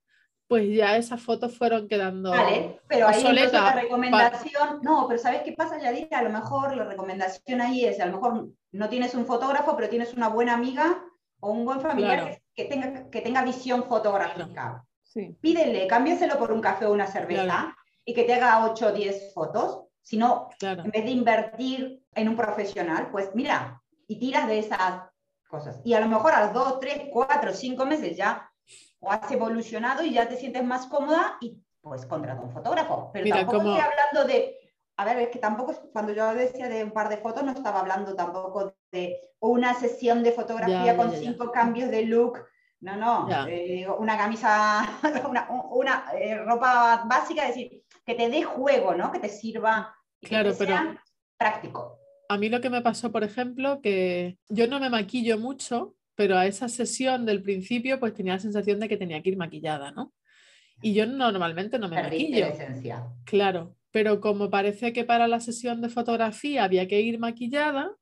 pues 0.47 0.74
ya 0.74 0.97
esas 0.97 1.21
fotos 1.21 1.57
fueron 1.57 1.88
quedando. 1.88 2.31
Vale, 2.31 2.79
pero 2.88 3.07
ahí 3.07 3.24
la 3.24 3.74
recomendación, 3.74 4.79
no, 4.81 5.06
pero 5.07 5.19
¿sabes 5.19 5.41
qué 5.44 5.51
pasa, 5.53 5.79
Yadira? 5.79 6.19
A 6.19 6.24
lo 6.24 6.29
mejor 6.29 6.75
la 6.75 6.85
recomendación 6.85 7.62
ahí 7.62 7.85
es, 7.85 8.00
a 8.00 8.06
lo 8.06 8.13
mejor 8.13 8.47
no 8.71 8.89
tienes 8.89 9.13
un 9.13 9.25
fotógrafo, 9.25 9.75
pero 9.75 9.89
tienes 9.89 10.13
una 10.13 10.29
buena 10.29 10.53
amiga 10.53 11.03
o 11.39 11.51
un 11.51 11.65
buen 11.65 11.81
familiar 11.81 12.41
que, 12.53 12.65
tenga, 12.65 13.09
que 13.09 13.21
tenga 13.21 13.44
visión 13.44 13.83
fotográfica. 13.83 14.85
Sí. 15.03 15.35
Pídele, 15.41 15.88
cámbiaselo 15.88 16.38
por 16.38 16.51
un 16.51 16.62
café 16.62 16.85
o 16.85 16.94
una 16.94 17.07
cerveza 17.07 17.75
y 18.06 18.13
que 18.13 18.23
te 18.23 18.33
haga 18.33 18.65
8 18.69 18.88
o 18.88 18.91
10 18.91 19.33
fotos. 19.33 19.83
Si 20.01 20.15
no, 20.15 20.50
en 20.62 20.89
vez 20.91 21.03
de 21.03 21.12
invertir 21.12 22.01
en 22.15 22.30
un 22.30 22.38
profesional, 22.38 23.09
pues 23.12 23.31
mira, 23.35 23.81
y 24.07 24.18
tiras 24.18 24.47
de 24.47 24.59
esas 24.59 25.01
cosas. 25.47 25.81
Y 25.83 25.94
a 25.94 25.99
lo 25.99 26.07
mejor 26.07 26.33
a 26.33 26.45
los 26.45 26.53
2, 26.53 26.79
3, 26.79 27.09
4, 27.11 27.53
5 27.53 27.85
meses 27.85 28.15
ya 28.15 28.51
o 28.99 29.11
has 29.11 29.31
evolucionado 29.31 30.03
y 30.03 30.13
ya 30.13 30.27
te 30.27 30.38
sientes 30.38 30.63
más 30.63 30.88
cómoda 30.88 31.38
y 31.39 31.61
pues 31.81 32.05
contrata 32.05 32.41
un 32.41 32.51
fotógrafo. 32.51 33.09
Pero 33.13 33.30
tampoco 33.30 33.57
estoy 33.57 33.80
hablando 33.80 34.25
de, 34.25 34.57
a 34.97 35.06
ver, 35.06 35.19
es 35.19 35.30
que 35.30 35.39
tampoco, 35.39 35.73
cuando 35.94 36.13
yo 36.13 36.33
decía 36.33 36.68
de 36.68 36.83
un 36.83 36.92
par 36.92 37.09
de 37.09 37.18
fotos, 37.18 37.44
no 37.44 37.51
estaba 37.51 37.80
hablando 37.80 38.16
tampoco 38.16 38.73
de 38.92 39.19
una 39.39 39.73
sesión 39.73 40.23
de 40.23 40.31
fotografía 40.31 40.97
con 40.97 41.11
cinco 41.11 41.51
cambios 41.51 41.89
de 41.89 42.04
look. 42.04 42.45
No, 42.80 42.95
no, 42.95 43.47
eh, 43.47 43.87
una 43.97 44.16
camisa, 44.18 44.87
una, 45.71 46.11
eh, 46.13 46.37
ropa 46.37 47.06
básica, 47.07 47.47
es 47.47 47.56
decir, 47.56 47.83
que 48.06 48.13
te 48.13 48.30
dé 48.30 48.44
juego, 48.44 48.94
¿no? 48.94 49.11
Que 49.11 49.19
te 49.19 49.30
sirva 49.30 49.95
y 50.21 50.27
claro, 50.27 50.49
que 50.49 50.66
sea 50.66 51.04
práctico. 51.37 51.96
A 52.29 52.37
mí 52.37 52.49
lo 52.49 52.61
que 52.61 52.69
me 52.69 52.81
pasó, 52.81 53.11
por 53.11 53.23
ejemplo, 53.23 53.81
que 53.81 54.37
yo 54.49 54.67
no 54.67 54.79
me 54.79 54.89
maquillo 54.89 55.37
mucho, 55.39 55.95
pero 56.15 56.37
a 56.37 56.45
esa 56.45 56.67
sesión 56.67 57.25
del 57.25 57.41
principio 57.41 57.99
pues 57.99 58.13
tenía 58.13 58.33
la 58.33 58.39
sensación 58.39 58.79
de 58.79 58.89
que 58.89 58.97
tenía 58.97 59.21
que 59.21 59.29
ir 59.29 59.37
maquillada, 59.37 59.91
¿no? 59.91 60.13
Y 60.81 60.93
yo 60.93 61.05
normalmente 61.05 61.79
no 61.79 61.89
me 61.89 62.01
maquillo. 62.01 62.47
esencia. 62.47 63.05
Claro, 63.25 63.75
pero 63.91 64.19
como 64.19 64.49
parece 64.49 64.93
que 64.93 65.05
para 65.05 65.27
la 65.27 65.39
sesión 65.39 65.81
de 65.81 65.89
fotografía 65.89 66.63
había 66.63 66.87
que 66.87 67.01
ir 67.01 67.17
maquillada, 67.19 67.95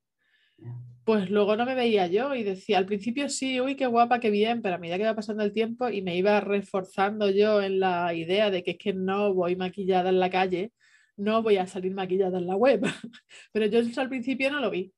pues 1.06 1.30
luego 1.30 1.56
no 1.56 1.66
me 1.66 1.76
veía 1.76 2.08
yo 2.08 2.34
y 2.34 2.44
decía, 2.44 2.80
al 2.80 2.86
principio 2.86 3.30
sí, 3.30 3.62
uy, 3.62 3.76
qué 3.76 3.86
guapa, 3.86 4.20
qué 4.20 4.32
bien, 4.32 4.62
pero 4.62 4.76
a 4.76 4.78
medida 4.80 4.98
que 4.98 5.04
iba 5.04 5.16
pasando 5.16 5.44
el 5.44 5.54
tiempo 5.54 5.90
y 5.90 6.02
me 6.02 6.18
iba 6.18 6.42
reforzando 6.42 7.30
yo 7.30 7.62
en 7.62 7.80
la 7.80 8.14
idea 8.14 8.50
de 8.50 8.64
que 8.64 8.72
es 8.72 8.78
que 8.78 8.94
no 8.94 9.34
voy 9.34 9.56
maquillada 9.56 10.10
en 10.10 10.20
la 10.20 10.30
calle, 10.32 10.72
no 11.18 11.42
voy 11.42 11.58
a 11.58 11.68
salir 11.68 11.94
maquillada 11.94 12.38
en 12.38 12.48
la 12.48 12.56
web. 12.56 12.82
pero 13.52 13.66
yo 13.68 13.80
al 14.02 14.10
principio 14.10 14.52
no 14.52 14.60
lo 14.60 14.70
vi 14.70 14.94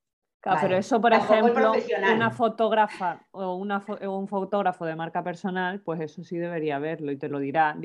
pero 0.62 0.78
eso, 0.78 1.02
por 1.02 1.14
ejemplo, 1.14 1.74
una 2.14 2.32
fotógrafa 2.32 3.26
o 3.32 3.56
una 3.56 3.84
un 4.08 4.28
fotógrafo 4.28 4.86
de 4.86 4.96
marca 4.96 5.24
personal, 5.24 5.82
pues 5.82 6.00
eso 6.02 6.24
sí 6.24 6.38
debería 6.38 6.80
verlo 6.80 7.12
y 7.12 7.18
te 7.18 7.30
lo 7.30 7.40
dirá. 7.40 7.76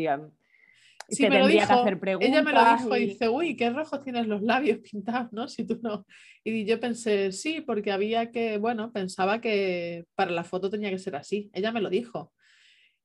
sí, 1.09 1.29
me 1.29 1.41
lo 1.41 1.47
dijo, 1.47 1.67
que 1.67 1.73
hacer 1.73 2.01
preguntas 2.01 2.29
ella 2.29 2.43
me 2.43 2.53
lo 2.53 2.65
dijo 2.77 2.97
y... 2.97 3.07
dice, 3.07 3.29
uy, 3.29 3.57
qué 3.57 3.71
rojos 3.71 4.03
tienes 4.03 4.27
los 4.27 4.43
labios 4.43 4.79
pintados, 4.79 5.33
¿no? 5.33 5.49
Si 5.49 5.65
tú 5.65 5.81
no. 5.83 6.07
Y 6.45 6.65
yo 6.65 6.79
pensé, 6.79 7.33
sí, 7.33 7.61
porque 7.61 7.93
había 7.93 8.31
que, 8.31 8.59
bueno, 8.59 8.93
pensaba 8.93 9.41
que 9.41 10.05
para 10.15 10.31
la 10.31 10.45
foto 10.45 10.71
tenía 10.71 10.91
que 10.91 10.99
ser 10.99 11.17
así. 11.17 11.51
Ella 11.53 11.73
me 11.73 11.81
lo 11.81 11.91
dijo. 11.91 12.33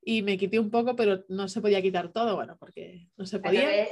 Y 0.02 0.22
me 0.22 0.38
quité 0.38 0.58
un 0.58 0.72
poco, 0.72 0.96
pero 0.96 1.26
no 1.28 1.50
se 1.50 1.60
podía 1.60 1.82
quitar 1.82 2.14
todo, 2.14 2.36
bueno, 2.36 2.56
porque 2.58 3.08
no 3.18 3.26
se 3.26 3.40
podía. 3.40 3.88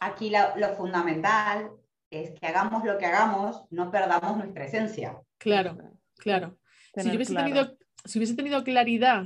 Aquí 0.00 0.30
lo 0.30 0.68
fundamental 0.76 1.70
es 2.10 2.32
que 2.32 2.46
hagamos 2.46 2.84
lo 2.84 2.98
que 2.98 3.06
hagamos, 3.06 3.64
no 3.70 3.90
perdamos 3.90 4.36
nuestra 4.36 4.64
esencia. 4.64 5.20
Claro, 5.38 5.76
claro. 6.16 6.58
Si 6.96 7.08
hubiese, 7.08 7.34
Tenido, 7.34 7.76
si 8.04 8.18
hubiese 8.18 8.36
tenido 8.36 8.62
claridad 8.62 9.24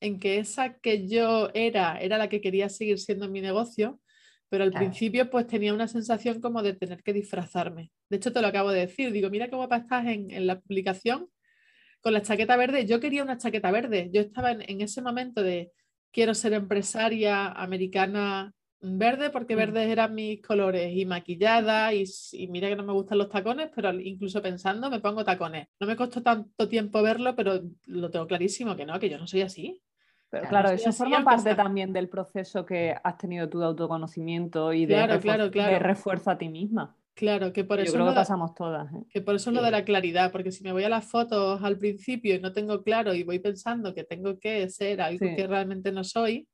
en 0.00 0.20
que 0.20 0.38
esa 0.38 0.78
que 0.78 1.08
yo 1.08 1.50
era 1.54 1.98
era 1.98 2.18
la 2.18 2.28
que 2.28 2.40
quería 2.40 2.68
seguir 2.68 2.98
siendo 2.98 3.28
mi 3.28 3.40
negocio, 3.40 3.98
pero 4.50 4.64
al 4.64 4.72
principio 4.72 5.30
pues 5.30 5.46
tenía 5.46 5.74
una 5.74 5.88
sensación 5.88 6.40
como 6.40 6.62
de 6.62 6.74
tener 6.74 7.02
que 7.02 7.12
disfrazarme. 7.12 7.90
De 8.10 8.16
hecho, 8.16 8.32
te 8.32 8.40
lo 8.40 8.48
acabo 8.48 8.70
de 8.70 8.80
decir, 8.80 9.12
digo, 9.12 9.30
mira 9.30 9.48
qué 9.48 9.56
guapa 9.56 9.78
estás 9.78 10.06
en, 10.06 10.30
en 10.30 10.46
la 10.46 10.60
publicación 10.60 11.28
con 12.00 12.12
la 12.12 12.22
chaqueta 12.22 12.56
verde. 12.56 12.86
Yo 12.86 13.00
quería 13.00 13.22
una 13.22 13.38
chaqueta 13.38 13.70
verde, 13.70 14.10
yo 14.12 14.20
estaba 14.20 14.52
en, 14.52 14.80
ese 14.80 15.02
momento 15.02 15.42
de 15.42 15.72
quiero 16.12 16.34
ser 16.34 16.52
empresaria 16.52 17.48
americana 17.48 18.52
verde 18.80 19.30
porque 19.30 19.54
mm. 19.54 19.58
verdes 19.58 19.88
eran 19.88 20.14
mis 20.14 20.40
colores 20.42 20.92
y 20.94 21.04
maquillada 21.04 21.92
y, 21.92 22.04
y, 22.32 22.48
mira 22.48 22.68
que 22.68 22.76
no 22.76 22.84
me 22.84 22.92
gustan 22.92 23.18
los 23.18 23.28
tacones, 23.28 23.70
pero 23.74 23.92
incluso 23.92 24.40
pensando 24.42 24.90
me 24.90 25.00
pongo 25.00 25.24
tacones. 25.24 25.68
No 25.80 25.86
me 25.86 25.96
costó 25.96 26.22
tanto 26.22 26.68
tiempo 26.68 27.02
verlo, 27.02 27.34
pero 27.34 27.60
lo 27.86 28.10
tengo 28.10 28.26
clarísimo 28.26 28.76
que 28.76 28.86
no, 28.86 28.98
que 28.98 29.10
yo 29.10 29.18
no 29.18 29.26
soy 29.26 29.42
así. 29.42 29.82
Pero 30.30 30.46
claro, 30.48 30.70
eso 30.70 30.92
forma 30.92 31.24
parte 31.24 31.54
también 31.54 31.92
del 31.92 32.08
proceso 32.08 32.66
que 32.66 32.94
has 33.02 33.16
tenido 33.16 33.48
tú 33.48 33.60
de 33.60 33.66
autoconocimiento 33.66 34.74
y 34.74 34.84
de, 34.84 35.06
refuerzo, 35.78 36.30
a 36.30 36.36
ti 36.36 36.50
misma. 36.50 36.94
Claro, 37.14 37.52
que 37.52 37.64
por 37.64 37.80
eso. 37.80 37.92
Yo 37.92 37.94
creo 37.94 38.08
que 38.10 38.14
pasamos 38.14 38.54
todas. 38.54 38.92
¿eh? 38.92 39.04
Que 39.10 39.22
por 39.22 39.34
eso 39.34 39.50
lo 39.50 39.62
de 39.62 39.70
la 39.70 39.84
claridad, 39.84 40.30
porque 40.30 40.52
si 40.52 40.62
me 40.62 40.72
voy 40.72 40.84
a 40.84 40.90
las 40.90 41.06
fotos 41.06 41.62
al 41.64 41.78
principio 41.78 42.34
y 42.34 42.40
no 42.40 42.52
tengo 42.52 42.82
claro 42.82 43.14
y 43.14 43.22
voy 43.22 43.38
pensando 43.38 43.94
que 43.94 44.04
tengo 44.04 44.38
que 44.38 44.68
ser 44.68 45.00
algo 45.00 45.26
que 45.34 45.46
realmente 45.46 45.92
no 45.92 46.04
soy, 46.04 46.46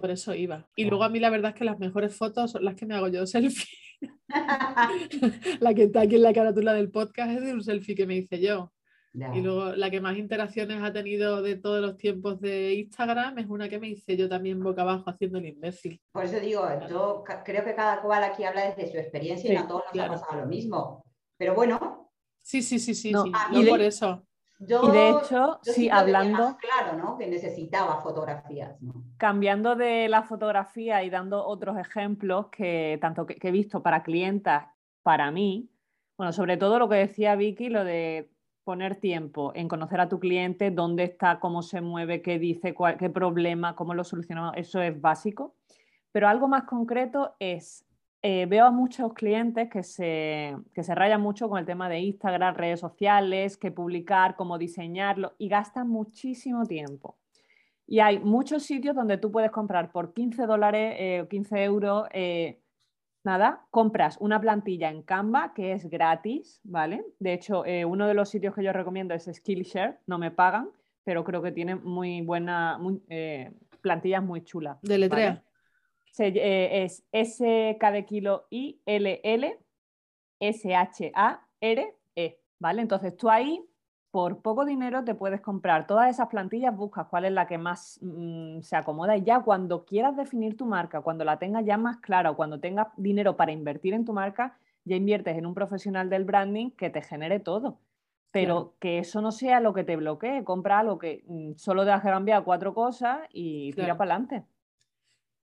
por 0.00 0.10
eso 0.10 0.34
iba. 0.34 0.68
Y 0.76 0.84
luego 0.84 1.04
a 1.04 1.08
mí 1.08 1.18
la 1.18 1.30
verdad 1.30 1.50
es 1.50 1.56
que 1.56 1.64
las 1.64 1.78
mejores 1.78 2.16
fotos 2.16 2.52
son 2.52 2.64
las 2.64 2.74
que 2.74 2.86
me 2.86 2.94
hago 2.94 3.08
yo 3.08 3.26
selfie. 3.26 3.68
la 5.60 5.74
que 5.74 5.84
está 5.84 6.02
aquí 6.02 6.16
en 6.16 6.22
la 6.22 6.32
carátula 6.32 6.72
del 6.72 6.90
podcast 6.90 7.30
es 7.32 7.42
de 7.42 7.52
un 7.52 7.62
selfie 7.62 7.94
que 7.94 8.06
me 8.06 8.16
hice 8.16 8.40
yo. 8.40 8.72
Y 9.14 9.42
luego 9.42 9.76
la 9.76 9.90
que 9.90 10.00
más 10.00 10.16
interacciones 10.16 10.82
ha 10.82 10.90
tenido 10.90 11.42
de 11.42 11.56
todos 11.56 11.82
los 11.82 11.98
tiempos 11.98 12.40
de 12.40 12.74
Instagram 12.76 13.38
es 13.38 13.46
una 13.46 13.68
que 13.68 13.78
me 13.78 13.88
hice 13.88 14.16
yo 14.16 14.26
también 14.26 14.62
boca 14.62 14.82
abajo 14.82 15.10
haciendo 15.10 15.36
el 15.36 15.46
imbécil. 15.46 16.00
Por 16.12 16.24
eso 16.24 16.40
digo, 16.40 16.66
yo 16.88 17.22
creo 17.44 17.62
que 17.62 17.74
cada 17.74 18.00
cual 18.00 18.24
aquí 18.24 18.44
habla 18.44 18.74
desde 18.74 18.90
su 18.90 18.96
experiencia 18.96 19.52
y 19.52 19.56
a 19.56 19.66
todos 19.66 19.82
nos 19.92 20.04
ha 20.04 20.08
pasado 20.08 20.40
lo 20.40 20.46
mismo. 20.46 21.04
Pero 21.36 21.54
bueno. 21.54 22.10
Sí, 22.40 22.62
sí, 22.62 22.78
sí, 22.78 22.94
sí. 22.94 23.12
y 23.52 23.66
por 23.66 23.82
eso. 23.82 24.26
Yo, 24.64 24.80
y 24.84 24.90
de 24.92 25.10
hecho, 25.10 25.58
sí, 25.62 25.90
hablando. 25.90 26.56
claro, 26.58 26.96
¿no? 26.96 27.18
Que 27.18 27.26
necesitaba 27.26 28.00
fotografías. 28.00 28.76
Cambiando 29.16 29.74
de 29.74 30.08
la 30.08 30.22
fotografía 30.22 31.02
y 31.02 31.10
dando 31.10 31.44
otros 31.44 31.76
ejemplos 31.78 32.46
que 32.48 32.98
tanto 33.00 33.26
que 33.26 33.36
he 33.40 33.50
visto 33.50 33.82
para 33.82 34.02
clientas, 34.02 34.66
para 35.02 35.30
mí, 35.30 35.68
bueno, 36.16 36.32
sobre 36.32 36.56
todo 36.56 36.78
lo 36.78 36.88
que 36.88 36.96
decía 36.96 37.34
Vicky, 37.34 37.68
lo 37.68 37.84
de 37.84 38.30
poner 38.64 38.96
tiempo 38.96 39.52
en 39.54 39.66
conocer 39.66 40.00
a 40.00 40.08
tu 40.08 40.20
cliente, 40.20 40.70
dónde 40.70 41.04
está, 41.04 41.40
cómo 41.40 41.62
se 41.62 41.80
mueve, 41.80 42.22
qué 42.22 42.38
dice, 42.38 42.74
qué 42.98 43.10
problema, 43.10 43.74
cómo 43.74 43.94
lo 43.94 44.04
solucionamos, 44.04 44.54
eso 44.56 44.80
es 44.80 45.00
básico. 45.00 45.56
Pero 46.12 46.28
algo 46.28 46.46
más 46.46 46.64
concreto 46.64 47.34
es, 47.40 47.84
eh, 48.22 48.46
veo 48.46 48.64
a 48.64 48.70
muchos 48.70 49.12
clientes 49.14 49.68
que 49.68 49.82
se, 49.82 50.56
que 50.72 50.84
se 50.84 50.94
rayan 50.94 51.20
mucho 51.20 51.48
con 51.48 51.58
el 51.58 51.66
tema 51.66 51.88
de 51.88 51.98
Instagram, 51.98 52.54
redes 52.54 52.78
sociales, 52.78 53.56
qué 53.56 53.72
publicar, 53.72 54.36
cómo 54.36 54.58
diseñarlo 54.58 55.34
y 55.38 55.48
gastan 55.48 55.88
muchísimo 55.88 56.64
tiempo. 56.64 57.16
Y 57.86 57.98
hay 57.98 58.20
muchos 58.20 58.62
sitios 58.62 58.94
donde 58.94 59.18
tú 59.18 59.32
puedes 59.32 59.50
comprar 59.50 59.90
por 59.90 60.14
15 60.14 60.46
dólares 60.46 60.96
eh, 60.98 61.20
o 61.22 61.28
15 61.28 61.64
euros 61.64 62.06
eh, 62.12 62.60
nada, 63.24 63.66
compras 63.70 64.16
una 64.20 64.40
plantilla 64.40 64.88
en 64.88 65.02
Canva 65.02 65.52
que 65.52 65.72
es 65.72 65.90
gratis, 65.90 66.60
¿vale? 66.62 67.04
De 67.18 67.32
hecho, 67.32 67.66
eh, 67.66 67.84
uno 67.84 68.06
de 68.06 68.14
los 68.14 68.28
sitios 68.28 68.54
que 68.54 68.62
yo 68.62 68.72
recomiendo 68.72 69.14
es 69.14 69.28
Skillshare, 69.32 69.98
no 70.06 70.18
me 70.18 70.30
pagan, 70.30 70.70
pero 71.04 71.24
creo 71.24 71.42
que 71.42 71.52
tiene 71.52 71.74
muy 71.74 72.22
buena, 72.22 72.80
plantillas 73.80 74.22
muy 74.22 74.42
chulas. 74.42 74.80
De 74.82 74.98
letrea. 74.98 75.42
Eh, 76.18 76.84
es 76.84 77.04
S 77.12 77.76
K 77.80 77.90
de 77.90 78.04
kilo 78.04 78.46
I 78.50 78.80
L 78.84 79.20
L 79.22 79.58
S 80.40 80.74
H 80.74 81.12
A 81.14 81.46
R 81.60 81.96
E, 82.14 82.40
¿vale? 82.58 82.82
Entonces 82.82 83.16
tú 83.16 83.30
ahí 83.30 83.64
por 84.10 84.42
poco 84.42 84.66
dinero 84.66 85.04
te 85.04 85.14
puedes 85.14 85.40
comprar 85.40 85.86
todas 85.86 86.10
esas 86.10 86.28
plantillas, 86.28 86.76
buscas 86.76 87.06
cuál 87.08 87.24
es 87.24 87.32
la 87.32 87.46
que 87.46 87.56
más 87.56 87.98
mm, 88.02 88.60
se 88.60 88.76
acomoda 88.76 89.16
y 89.16 89.22
ya 89.22 89.40
cuando 89.40 89.86
quieras 89.86 90.16
definir 90.16 90.54
tu 90.56 90.66
marca, 90.66 91.00
cuando 91.00 91.24
la 91.24 91.38
tengas 91.38 91.64
ya 91.64 91.78
más 91.78 91.96
clara 91.98 92.30
o 92.30 92.36
cuando 92.36 92.60
tengas 92.60 92.88
dinero 92.98 93.36
para 93.38 93.52
invertir 93.52 93.94
en 93.94 94.04
tu 94.04 94.12
marca, 94.12 94.58
ya 94.84 94.96
inviertes 94.96 95.38
en 95.38 95.46
un 95.46 95.54
profesional 95.54 96.10
del 96.10 96.24
branding 96.24 96.72
que 96.72 96.90
te 96.90 97.00
genere 97.00 97.40
todo. 97.40 97.78
Pero 98.32 98.74
que 98.80 98.98
eso 98.98 99.20
no 99.22 99.32
sea 99.32 99.60
lo 99.60 99.72
que 99.72 99.84
te 99.84 99.96
bloquee, 99.96 100.44
compra 100.44 100.78
algo 100.80 100.98
que 100.98 101.24
mm, 101.26 101.52
solo 101.56 101.84
te 101.86 101.92
que 101.92 102.00
cambiar 102.00 102.44
cuatro 102.44 102.74
cosas 102.74 103.20
y 103.30 103.72
tira 103.72 103.96
para 103.96 104.14
adelante. 104.14 104.44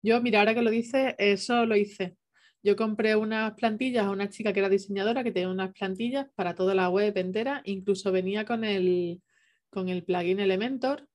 Yo, 0.07 0.23
mira, 0.23 0.39
ahora 0.39 0.55
que 0.55 0.63
lo 0.63 0.71
dices, 0.71 1.17
eso 1.19 1.67
lo 1.67 1.75
hice. 1.75 2.17
Yo 2.63 2.77
compré 2.77 3.17
unas 3.17 3.55
plantillas 3.55 4.07
a 4.07 4.11
una 4.11 4.31
chica 4.31 4.53
que 4.53 4.61
era 4.61 4.69
diseñadora 4.69 5.25
que 5.25 5.33
tenía 5.33 5.49
unas 5.49 5.73
plantillas 5.73 6.29
para 6.37 6.55
toda 6.55 6.77
la 6.77 6.89
web 6.89 7.19
entera, 7.19 7.61
incluso 7.65 8.13
venía 8.13 8.45
con 8.45 8.63
el, 8.63 9.21
con 9.69 9.89
el 9.89 10.05
plugin 10.05 10.39
Elementor. 10.39 11.09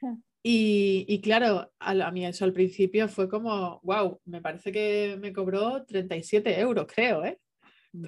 Ah. 0.00 0.16
Y, 0.42 1.20
claro, 1.22 1.74
a, 1.78 2.10
mí 2.10 2.24
eso 2.24 2.46
al 2.46 2.54
principio 2.54 3.06
fue 3.06 3.28
como, 3.28 3.80
wow, 3.82 4.18
me 4.24 4.40
parece 4.40 4.72
que 4.72 5.18
me 5.20 5.34
cobró 5.34 5.84
37 5.84 6.58
euros, 6.58 6.86
creo, 6.86 7.26
¿eh? 7.26 7.38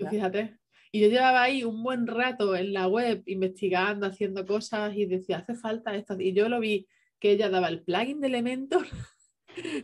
fíjate. 0.08 0.56
Y 0.90 1.00
yo 1.00 1.08
llevaba 1.08 1.42
ahí 1.42 1.64
un 1.64 1.82
buen 1.82 2.06
rato 2.06 2.56
en 2.56 2.72
la 2.72 2.88
web 2.88 3.22
investigando, 3.26 4.06
haciendo 4.06 4.46
cosas 4.46 4.96
y 4.96 5.04
decía, 5.04 5.40
hace 5.40 5.54
falta 5.54 5.94
esto. 5.94 6.18
Y 6.18 6.32
yo 6.32 6.48
lo 6.48 6.60
vi 6.60 6.88
que 7.20 7.32
ella 7.32 7.50
daba 7.50 7.68
el 7.68 7.82
plugin 7.82 8.22
de 8.22 8.28
Elementor 8.28 8.86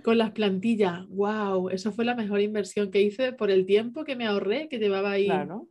con 0.03 0.19
las 0.19 0.31
plantillas. 0.33 1.07
¡Wow! 1.09 1.71
Eso 1.71 1.93
fue 1.93 2.05
la 2.05 2.15
mejor 2.15 2.41
inversión 2.41 2.91
que 2.91 3.01
hice 3.01 3.33
por 3.33 3.51
el 3.51 3.67
tiempo 3.67 4.05
que 4.05 4.17
me 4.17 4.27
ahorré, 4.27 4.69
que 4.69 4.79
llevaba 4.79 5.13
ahí. 5.13 5.27
Claro. 5.27 5.69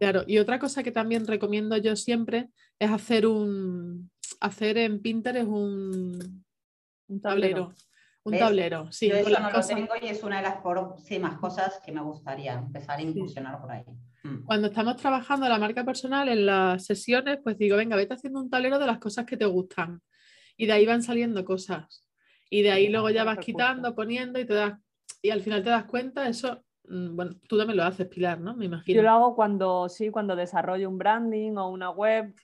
Claro, 0.00 0.24
y 0.26 0.38
otra 0.38 0.58
cosa 0.58 0.82
que 0.82 0.90
también 0.90 1.26
recomiendo 1.26 1.76
yo 1.76 1.94
siempre 1.96 2.48
es 2.78 2.90
hacer 2.90 3.26
un 3.26 4.10
hacer 4.40 4.76
en 4.76 5.00
Pinterest 5.00 5.46
un, 5.46 6.44
un 7.08 7.20
tablero. 7.20 7.72
Un 8.24 8.38
tablero, 8.38 8.90
sí. 8.92 9.08
Yo 9.08 9.16
eso 9.16 9.40
no 9.40 9.50
lo 9.50 9.66
tengo 9.66 9.94
y 10.00 10.06
es 10.06 10.22
una 10.22 10.36
de 10.36 10.42
las 10.44 10.56
próximas 10.58 11.38
cosas 11.38 11.80
que 11.84 11.90
me 11.90 12.00
gustaría 12.00 12.54
empezar 12.54 12.98
a 12.98 13.02
incursionar 13.02 13.60
por 13.60 13.70
ahí. 13.72 13.84
Mm. 14.22 14.44
Cuando 14.44 14.68
estamos 14.68 14.96
trabajando 14.96 15.48
la 15.48 15.58
marca 15.58 15.84
personal 15.84 16.28
en 16.28 16.46
las 16.46 16.84
sesiones, 16.84 17.38
pues 17.42 17.58
digo, 17.58 17.76
venga, 17.76 17.96
vete 17.96 18.14
haciendo 18.14 18.40
un 18.40 18.48
tablero 18.48 18.78
de 18.78 18.86
las 18.86 18.98
cosas 18.98 19.26
que 19.26 19.36
te 19.36 19.44
gustan. 19.44 20.00
Y 20.56 20.66
de 20.66 20.72
ahí 20.72 20.86
van 20.86 21.02
saliendo 21.02 21.44
cosas 21.44 22.06
y 22.52 22.60
de 22.60 22.70
ahí 22.70 22.88
luego 22.90 23.08
ya 23.08 23.24
vas 23.24 23.38
quitando, 23.38 23.94
poniendo 23.94 24.38
y 24.38 24.44
te 24.44 24.52
das, 24.52 24.78
y 25.22 25.30
al 25.30 25.40
final 25.40 25.62
te 25.62 25.70
das 25.70 25.84
cuenta, 25.84 26.28
eso, 26.28 26.62
mm, 26.86 27.16
bueno, 27.16 27.32
tú 27.48 27.56
también 27.56 27.78
lo 27.78 27.84
haces, 27.84 28.06
Pilar, 28.08 28.40
¿no? 28.40 28.54
Me 28.54 28.66
imagino. 28.66 28.94
Yo 28.94 29.02
lo 29.02 29.08
hago 29.08 29.34
cuando, 29.34 29.88
sí, 29.88 30.10
cuando 30.10 30.36
desarrollo 30.36 30.90
un 30.90 30.98
branding 30.98 31.56
o 31.56 31.70
una 31.70 31.88
web, 31.88 32.34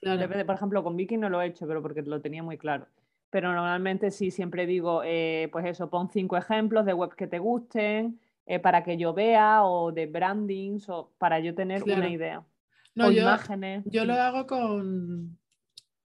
por 0.46 0.54
ejemplo, 0.54 0.82
con 0.82 0.96
Vicky 0.96 1.18
no 1.18 1.28
lo 1.28 1.42
he 1.42 1.48
hecho, 1.48 1.66
pero 1.66 1.82
porque 1.82 2.00
lo 2.00 2.22
tenía 2.22 2.42
muy 2.42 2.56
claro. 2.56 2.86
Pero 3.28 3.52
normalmente 3.52 4.10
sí, 4.10 4.30
siempre 4.30 4.64
digo, 4.64 5.02
eh, 5.04 5.50
pues 5.52 5.66
eso, 5.66 5.90
pon 5.90 6.08
cinco 6.08 6.38
ejemplos 6.38 6.86
de 6.86 6.94
webs 6.94 7.14
que 7.14 7.26
te 7.26 7.38
gusten, 7.38 8.18
eh, 8.46 8.58
para 8.60 8.84
que 8.84 8.96
yo 8.96 9.12
vea, 9.12 9.62
o 9.64 9.92
de 9.92 10.06
brandings, 10.06 10.88
o 10.88 11.12
para 11.18 11.38
yo 11.40 11.54
tener 11.54 11.82
una 11.82 12.08
idea. 12.08 12.42
No, 12.94 13.10
yo, 13.10 13.24
imágenes. 13.24 13.84
Yo 13.84 14.06
lo 14.06 14.14
hago 14.14 14.46
con, 14.46 15.38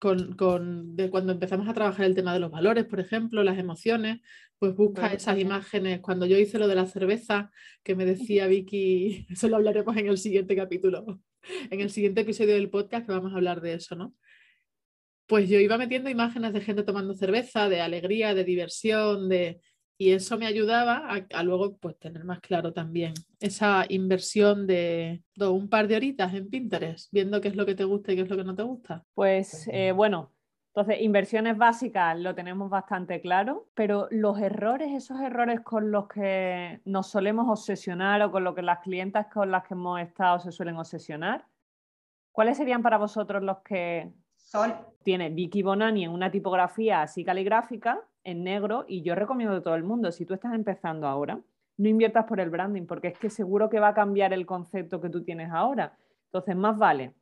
con, 0.03 0.95
de 0.97 1.09
cuando 1.09 1.31
empezamos 1.31 1.69
a 1.69 1.73
trabajar 1.73 2.05
el 2.05 2.15
tema 2.15 2.33
de 2.33 2.41
los 2.41 2.51
valores, 2.51 2.83
por 2.85 2.99
ejemplo, 2.99 3.41
las 3.41 3.57
emociones, 3.57 4.19
pues 4.59 4.75
busca 4.75 5.13
esas 5.13 5.39
imágenes. 5.39 6.01
Cuando 6.01 6.25
yo 6.25 6.37
hice 6.37 6.59
lo 6.59 6.67
de 6.67 6.75
la 6.75 6.85
cerveza, 6.85 7.51
que 7.83 7.95
me 7.95 8.05
decía 8.05 8.47
Vicky, 8.47 9.25
eso 9.29 9.47
lo 9.47 9.55
hablaremos 9.55 9.95
en 9.95 10.07
el 10.07 10.17
siguiente 10.17 10.55
capítulo, 10.57 11.21
en 11.71 11.79
el 11.79 11.89
siguiente 11.89 12.21
episodio 12.21 12.55
del 12.55 12.69
podcast 12.69 13.05
que 13.05 13.13
vamos 13.13 13.31
a 13.31 13.35
hablar 13.37 13.61
de 13.61 13.75
eso, 13.75 13.95
¿no? 13.95 14.13
Pues 15.25 15.47
yo 15.47 15.57
iba 15.59 15.77
metiendo 15.77 16.09
imágenes 16.09 16.51
de 16.51 16.59
gente 16.59 16.83
tomando 16.83 17.13
cerveza, 17.13 17.69
de 17.69 17.79
alegría, 17.79 18.35
de 18.35 18.43
diversión, 18.43 19.29
de, 19.29 19.61
y 19.97 20.11
eso 20.11 20.37
me 20.37 20.47
ayudaba 20.47 21.07
a, 21.07 21.43
luego 21.43 21.77
pues 21.77 21.97
tener 21.97 22.23
más 22.23 22.39
claro 22.39 22.73
también 22.73 23.13
esa 23.39 23.85
inversión 23.89 24.65
de, 24.65 25.23
un 25.39 25.69
par 25.69 25.87
de 25.87 25.95
horitas 25.95 26.33
en 26.33 26.49
Pinterest, 26.49 27.11
viendo 27.11 27.39
qué 27.41 27.49
es 27.49 27.55
lo 27.55 27.65
que 27.65 27.75
te 27.75 27.83
gusta 27.83 28.11
y 28.11 28.15
qué 28.15 28.21
es 28.23 28.29
lo 28.29 28.37
que 28.37 28.43
no 28.43 28.55
te 28.55 28.63
gusta. 28.63 29.03
Pues 29.13 29.67
eh, 29.71 29.91
bueno, 29.91 30.31
entonces 30.75 31.01
inversiones 31.01 31.57
básicas 31.57 32.17
lo 32.19 32.33
tenemos 32.33 32.69
bastante 32.69 33.21
claro, 33.21 33.69
pero 33.75 34.07
los 34.09 34.39
errores, 34.39 34.91
esos 34.91 35.19
errores 35.21 35.61
con 35.61 35.91
los 35.91 36.07
que 36.07 36.81
nos 36.85 37.07
solemos 37.07 37.47
obsesionar 37.47 38.21
o 38.23 38.31
con 38.31 38.43
lo 38.43 38.55
que 38.55 38.63
las 38.63 38.79
clientas 38.79 39.27
con 39.27 39.51
las 39.51 39.63
que 39.65 39.75
hemos 39.75 40.01
estado 40.01 40.39
se 40.39 40.51
suelen 40.51 40.77
obsesionar, 40.77 41.45
¿cuáles 42.31 42.57
serían 42.57 42.81
para 42.81 42.97
vosotros 42.97 43.43
los 43.43 43.59
que 43.59 44.11
son? 44.35 44.73
Tiene 45.03 45.29
Vicky 45.29 45.61
Bonani 45.61 46.05
en 46.05 46.11
una 46.11 46.31
tipografía 46.31 47.03
así 47.03 47.23
caligráfica 47.23 48.01
en 48.23 48.43
negro 48.43 48.85
y 48.87 49.01
yo 49.01 49.15
recomiendo 49.15 49.55
a 49.55 49.61
todo 49.61 49.75
el 49.75 49.83
mundo, 49.83 50.11
si 50.11 50.25
tú 50.25 50.33
estás 50.33 50.53
empezando 50.53 51.07
ahora, 51.07 51.39
no 51.77 51.89
inviertas 51.89 52.25
por 52.25 52.39
el 52.39 52.49
branding 52.49 52.85
porque 52.85 53.09
es 53.09 53.17
que 53.17 53.29
seguro 53.29 53.69
que 53.69 53.79
va 53.79 53.89
a 53.89 53.93
cambiar 53.93 54.33
el 54.33 54.45
concepto 54.45 55.01
que 55.01 55.09
tú 55.09 55.23
tienes 55.23 55.51
ahora. 55.51 55.97
Entonces, 56.25 56.55
más 56.55 56.77
vale 56.77 57.13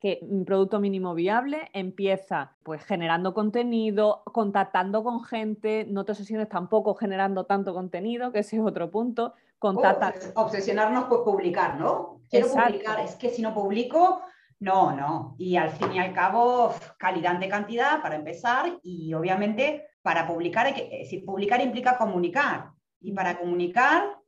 que 0.00 0.18
un 0.22 0.46
producto 0.46 0.80
mínimo 0.80 1.14
viable 1.14 1.68
empieza 1.74 2.52
pues 2.62 2.82
generando 2.84 3.34
contenido, 3.34 4.22
contactando 4.24 5.04
con 5.04 5.22
gente, 5.22 5.86
no 5.88 6.04
te 6.04 6.12
obsesiones 6.12 6.48
tampoco 6.48 6.94
generando 6.94 7.44
tanto 7.44 7.74
contenido, 7.74 8.32
que 8.32 8.38
ese 8.38 8.56
es 8.56 8.62
otro 8.62 8.90
punto. 8.90 9.34
Contacta... 9.58 10.14
obsesionarnos 10.36 11.04
por 11.04 11.22
publicar, 11.22 11.78
¿no? 11.78 12.22
Quiero 12.30 12.48
publicar, 12.48 13.00
es 13.00 13.14
que 13.16 13.28
si 13.28 13.42
no 13.42 13.52
publico, 13.52 14.22
no, 14.58 14.96
no. 14.96 15.34
Y 15.36 15.56
al 15.56 15.68
fin 15.68 15.92
y 15.92 15.98
al 15.98 16.14
cabo, 16.14 16.72
calidad 16.96 17.38
de 17.38 17.48
cantidad 17.50 18.00
para 18.00 18.16
empezar 18.16 18.78
y 18.82 19.12
obviamente 19.12 19.89
para 20.02 20.26
publicar, 20.26 20.74
que, 20.74 21.04
si 21.04 21.18
publicar 21.18 21.60
implica 21.60 21.98
comunicar. 21.98 22.70
Y 23.00 23.12
para 23.12 23.38
comunicar 23.38 24.20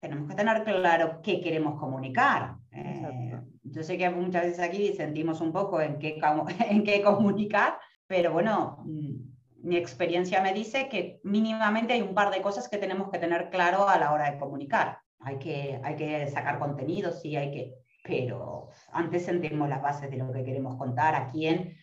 tenemos 0.00 0.28
que 0.28 0.34
tener 0.34 0.62
claro 0.64 1.20
qué 1.22 1.40
queremos 1.40 1.78
comunicar. 1.80 2.56
Eh, 2.70 3.40
yo 3.62 3.82
sé 3.82 3.98
que 3.98 4.08
muchas 4.10 4.44
veces 4.44 4.60
aquí 4.60 4.94
sentimos 4.94 5.40
un 5.40 5.52
poco 5.52 5.80
en 5.80 5.98
qué, 5.98 6.20
en 6.70 6.84
qué 6.84 7.02
comunicar, 7.02 7.78
pero 8.06 8.32
bueno, 8.32 8.82
mm, 8.84 9.14
mi 9.62 9.76
experiencia 9.76 10.40
me 10.42 10.52
dice 10.52 10.88
que 10.88 11.20
mínimamente 11.24 11.94
hay 11.94 12.02
un 12.02 12.14
par 12.14 12.32
de 12.32 12.42
cosas 12.42 12.68
que 12.68 12.78
tenemos 12.78 13.10
que 13.10 13.18
tener 13.18 13.50
claro 13.50 13.88
a 13.88 13.98
la 13.98 14.12
hora 14.12 14.30
de 14.30 14.38
comunicar. 14.38 15.00
Hay 15.20 15.38
que, 15.38 15.80
hay 15.82 15.96
que 15.96 16.26
sacar 16.28 16.58
contenido, 16.58 17.10
sí, 17.10 17.34
hay 17.36 17.50
que, 17.50 17.74
pero 18.04 18.68
antes 18.92 19.24
sentimos 19.24 19.68
las 19.68 19.82
bases 19.82 20.10
de 20.10 20.18
lo 20.18 20.32
que 20.32 20.44
queremos 20.44 20.76
contar, 20.76 21.16
a 21.16 21.26
quién, 21.26 21.76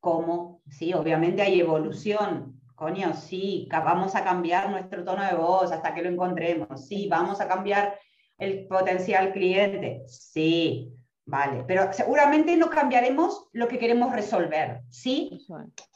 cómo, 0.00 0.60
sí, 0.68 0.92
obviamente 0.92 1.40
hay 1.40 1.60
evolución, 1.60 2.59
coño, 2.80 3.12
sí, 3.12 3.68
vamos 3.70 4.14
a 4.14 4.24
cambiar 4.24 4.70
nuestro 4.70 5.04
tono 5.04 5.22
de 5.22 5.34
voz 5.34 5.70
hasta 5.70 5.92
que 5.92 6.00
lo 6.00 6.08
encontremos, 6.08 6.86
sí, 6.88 7.08
vamos 7.08 7.38
a 7.42 7.46
cambiar 7.46 7.98
el 8.38 8.66
potencial 8.66 9.32
cliente, 9.32 10.02
sí, 10.06 10.90
Vale, 11.26 11.62
pero 11.68 11.92
seguramente 11.92 12.56
no 12.56 12.70
cambiaremos 12.70 13.50
lo 13.52 13.68
que 13.68 13.78
queremos 13.78 14.12
resolver, 14.12 14.80
¿sí? 14.90 15.46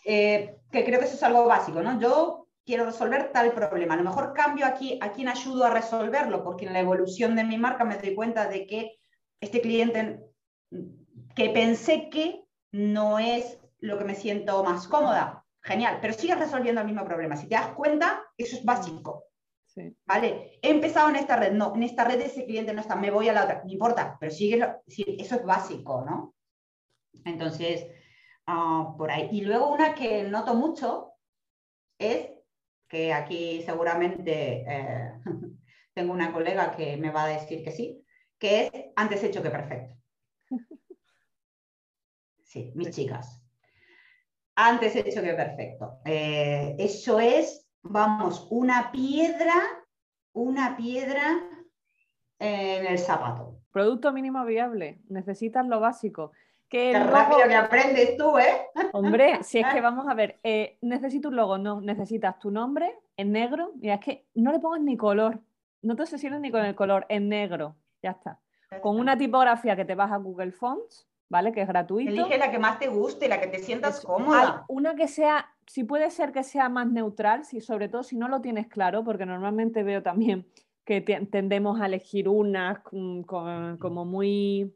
Eh, 0.04 0.58
que 0.70 0.84
creo 0.84 1.00
que 1.00 1.06
eso 1.06 1.16
es 1.16 1.22
algo 1.24 1.46
básico, 1.46 1.82
¿no? 1.82 1.98
Yo 1.98 2.46
quiero 2.64 2.84
resolver 2.84 3.32
tal 3.32 3.50
problema. 3.50 3.94
A 3.94 3.96
lo 3.96 4.04
mejor 4.04 4.32
cambio 4.32 4.64
aquí 4.64 4.96
a 5.02 5.10
quién 5.10 5.26
ayudo 5.26 5.64
a 5.64 5.70
resolverlo, 5.70 6.44
porque 6.44 6.66
en 6.66 6.72
la 6.72 6.78
evolución 6.78 7.34
de 7.34 7.42
mi 7.42 7.58
marca 7.58 7.84
me 7.84 7.96
doy 7.96 8.14
cuenta 8.14 8.46
de 8.46 8.64
que 8.64 8.92
este 9.40 9.60
cliente 9.60 10.20
que 11.34 11.50
pensé 11.50 12.08
que 12.10 12.44
no 12.70 13.18
es 13.18 13.58
lo 13.80 13.98
que 13.98 14.04
me 14.04 14.14
siento 14.14 14.62
más 14.62 14.86
cómoda. 14.86 15.43
Genial, 15.64 15.98
pero 16.00 16.12
sigues 16.12 16.38
resolviendo 16.38 16.82
el 16.82 16.86
mismo 16.86 17.04
problema. 17.06 17.36
Si 17.36 17.48
te 17.48 17.54
das 17.54 17.68
cuenta, 17.68 18.22
eso 18.36 18.56
es 18.56 18.64
básico. 18.64 19.28
¿Vale? 20.04 20.58
He 20.62 20.70
empezado 20.70 21.08
en 21.08 21.16
esta 21.16 21.36
red, 21.36 21.52
no, 21.52 21.74
en 21.74 21.82
esta 21.82 22.04
red 22.04 22.20
ese 22.20 22.44
cliente 22.44 22.72
no 22.72 22.80
está, 22.80 22.94
me 22.94 23.10
voy 23.10 23.28
a 23.28 23.32
la 23.32 23.44
otra, 23.44 23.62
no 23.64 23.72
importa, 23.72 24.16
pero 24.20 24.30
sigue, 24.30 24.64
eso 24.86 25.34
es 25.34 25.44
básico, 25.44 26.04
¿no? 26.04 26.36
Entonces, 27.24 27.86
ah, 28.46 28.94
por 28.96 29.10
ahí. 29.10 29.30
Y 29.32 29.40
luego 29.40 29.72
una 29.72 29.94
que 29.94 30.22
noto 30.24 30.54
mucho 30.54 31.14
es 31.98 32.30
que 32.86 33.12
aquí 33.12 33.62
seguramente 33.62 34.64
eh, 34.68 35.12
tengo 35.94 36.12
una 36.12 36.32
colega 36.32 36.70
que 36.76 36.96
me 36.98 37.10
va 37.10 37.24
a 37.24 37.28
decir 37.28 37.64
que 37.64 37.72
sí, 37.72 38.04
que 38.38 38.66
es 38.66 38.72
antes 38.96 39.24
hecho 39.24 39.42
que 39.42 39.50
perfecto. 39.50 39.96
Sí, 42.44 42.70
mis 42.76 42.90
chicas. 42.90 43.43
Antes 44.56 44.96
hecho 44.96 45.22
que 45.22 45.34
perfecto. 45.34 45.98
Eh, 46.04 46.76
eso 46.78 47.18
es 47.18 47.64
vamos, 47.84 48.46
una 48.50 48.90
piedra, 48.90 49.54
una 50.32 50.76
piedra 50.76 51.42
en 52.38 52.86
el 52.86 52.98
zapato. 52.98 53.60
Producto 53.70 54.12
mínimo 54.12 54.44
viable, 54.44 55.00
necesitas 55.08 55.66
lo 55.66 55.80
básico. 55.80 56.32
Qué 56.68 56.98
rápido 56.98 57.46
que 57.46 57.54
aprendes 57.54 58.16
tú, 58.16 58.38
¿eh? 58.38 58.66
Hombre, 58.92 59.42
si 59.42 59.60
es 59.60 59.66
que 59.72 59.80
vamos 59.80 60.08
a 60.08 60.14
ver, 60.14 60.40
eh, 60.42 60.78
necesito 60.80 61.28
un 61.28 61.36
logo, 61.36 61.58
no, 61.58 61.80
necesitas 61.80 62.38
tu 62.38 62.50
nombre 62.50 62.98
en 63.16 63.32
negro, 63.32 63.72
mira, 63.76 63.94
es 63.94 64.00
que 64.00 64.26
no 64.34 64.50
le 64.50 64.58
pongas 64.58 64.80
ni 64.80 64.96
color, 64.96 65.40
no 65.82 65.94
te 65.94 66.02
obsesiones 66.02 66.40
ni 66.40 66.50
con 66.50 66.64
el 66.64 66.74
color, 66.74 67.06
en 67.08 67.28
negro, 67.28 67.76
ya 68.02 68.12
está. 68.12 68.40
Con 68.80 68.98
una 68.98 69.16
tipografía 69.16 69.76
que 69.76 69.84
te 69.84 69.94
vas 69.94 70.10
a 70.10 70.16
Google 70.16 70.50
Fonts, 70.50 71.08
¿vale? 71.28 71.52
Que 71.52 71.62
es 71.62 71.68
gratuito. 71.68 72.10
Elige 72.10 72.38
la 72.38 72.50
que 72.50 72.58
más 72.58 72.78
te 72.78 72.88
guste, 72.88 73.28
la 73.28 73.40
que 73.40 73.46
te 73.46 73.58
sientas 73.58 74.00
cómoda. 74.04 74.64
Una 74.68 74.94
que 74.94 75.08
sea, 75.08 75.48
si 75.66 75.84
puede 75.84 76.10
ser 76.10 76.32
que 76.32 76.42
sea 76.42 76.68
más 76.68 76.90
neutral, 76.90 77.44
si, 77.44 77.60
sobre 77.60 77.88
todo 77.88 78.02
si 78.02 78.16
no 78.16 78.28
lo 78.28 78.40
tienes 78.40 78.66
claro, 78.68 79.04
porque 79.04 79.26
normalmente 79.26 79.82
veo 79.82 80.02
también 80.02 80.46
que 80.84 81.00
tendemos 81.00 81.80
a 81.80 81.86
elegir 81.86 82.28
unas 82.28 82.78
como 82.80 84.04
muy 84.04 84.74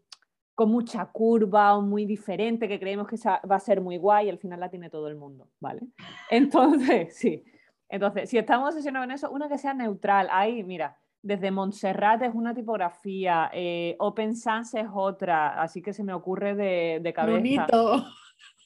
con 0.54 0.72
mucha 0.72 1.06
curva 1.06 1.76
o 1.76 1.82
muy 1.82 2.04
diferente, 2.04 2.66
que 2.66 2.80
creemos 2.80 3.06
que 3.06 3.16
va 3.16 3.54
a 3.54 3.60
ser 3.60 3.80
muy 3.80 3.96
guay 3.96 4.26
y 4.26 4.30
al 4.30 4.38
final 4.38 4.58
la 4.58 4.68
tiene 4.68 4.90
todo 4.90 5.06
el 5.06 5.14
mundo, 5.14 5.48
¿vale? 5.60 5.82
Entonces, 6.30 7.16
sí. 7.16 7.44
Entonces, 7.88 8.28
si 8.28 8.38
estamos 8.38 8.70
obsesionados 8.70 9.04
en 9.04 9.12
eso, 9.12 9.30
una 9.30 9.48
que 9.48 9.56
sea 9.56 9.72
neutral. 9.72 10.26
Ahí, 10.32 10.64
mira, 10.64 10.98
desde 11.22 11.50
Montserrat 11.50 12.22
es 12.22 12.34
una 12.34 12.54
tipografía, 12.54 13.50
eh, 13.52 13.96
Open 13.98 14.36
Sans 14.36 14.72
es 14.74 14.86
otra, 14.92 15.60
así 15.60 15.82
que 15.82 15.92
se 15.92 16.04
me 16.04 16.12
ocurre 16.12 16.54
de, 16.54 17.00
de 17.02 17.12
cabeza. 17.12 17.38
Nunito. 17.38 18.06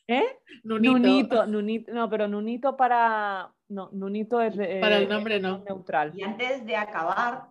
¿Eh? 0.07 0.25
Nunito. 0.65 1.47
Nunito. 1.47 1.93
No, 1.93 2.11
pero 2.11 2.29
Nunito 2.29 2.77
para. 2.77 3.51
No, 3.69 3.89
Nunito 3.93 4.41
es. 4.41 4.55
para 4.81 4.99
el 4.99 5.09
nombre 5.09 5.41
no. 5.41 5.63
Neutral. 5.67 6.13
Y 6.15 6.23
antes 6.23 6.67
de 6.67 6.77
acabar. 6.77 7.47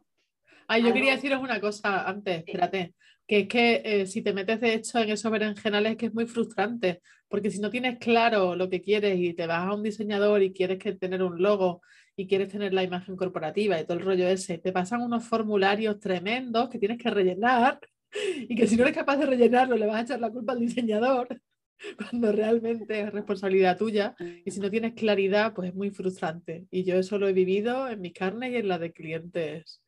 Ay, 0.67 0.83
yo 0.83 0.93
quería 0.93 1.13
deciros 1.13 1.41
una 1.41 1.59
cosa 1.59 2.07
antes, 2.07 2.43
espérate. 2.45 2.93
Que 3.27 3.39
es 3.39 3.47
que 3.47 3.81
eh, 3.83 4.05
si 4.07 4.21
te 4.21 4.33
metes 4.33 4.59
de 4.61 4.73
hecho 4.73 4.99
en 4.99 5.09
esos 5.09 5.31
berenjenales 5.31 5.93
es 5.93 5.97
que 5.97 6.05
es 6.07 6.13
muy 6.13 6.25
frustrante, 6.25 7.01
porque 7.27 7.49
si 7.49 7.59
no 7.59 7.69
tienes 7.69 7.97
claro 7.97 8.55
lo 8.55 8.69
que 8.69 8.81
quieres 8.81 9.17
y 9.17 9.33
te 9.33 9.47
vas 9.47 9.67
a 9.67 9.73
un 9.73 9.83
diseñador 9.83 10.41
y 10.43 10.53
quieres 10.53 10.79
que 10.79 10.93
tener 10.93 11.23
un 11.23 11.41
logo 11.41 11.81
y 12.15 12.28
quieres 12.28 12.50
tener 12.50 12.74
la 12.74 12.84
imagen 12.84 13.15
corporativa 13.15 13.80
y 13.80 13.84
todo 13.84 13.97
el 13.97 14.06
rollo 14.06 14.28
ese, 14.28 14.58
te 14.58 14.71
pasan 14.71 15.02
unos 15.02 15.26
formularios 15.26 16.00
tremendos 16.00 16.69
que 16.69 16.80
tienes 16.80 16.97
que 16.97 17.10
rellenar 17.10 17.80
y 18.50 18.56
que 18.56 18.67
si 18.67 18.76
no 18.76 18.84
eres 18.84 18.95
capaz 18.95 19.17
de 19.17 19.26
rellenarlo 19.26 19.78
le 19.78 19.88
vas 19.88 19.97
a 19.97 20.02
echar 20.02 20.19
la 20.19 20.32
culpa 20.32 20.54
al 20.54 20.60
diseñador 20.60 21.41
cuando 21.97 22.32
realmente 22.32 23.02
es 23.02 23.12
responsabilidad 23.12 23.78
tuya 23.78 24.15
y 24.45 24.52
si 24.52 24.60
no 24.60 24.69
tienes 24.69 24.93
claridad 24.93 25.54
pues 25.54 25.69
es 25.69 25.76
muy 25.76 25.89
frustrante. 25.89 26.65
Y 26.69 26.84
yo 26.84 26.95
eso 26.95 27.17
lo 27.17 27.28
he 27.28 27.34
vivido 27.34 27.89
en 27.89 28.02
mi 28.02 28.12
carne 28.12 28.52
y 28.52 28.56
en 28.58 28.67
la 28.67 28.78
de 28.78 28.91
clientes 28.91 29.82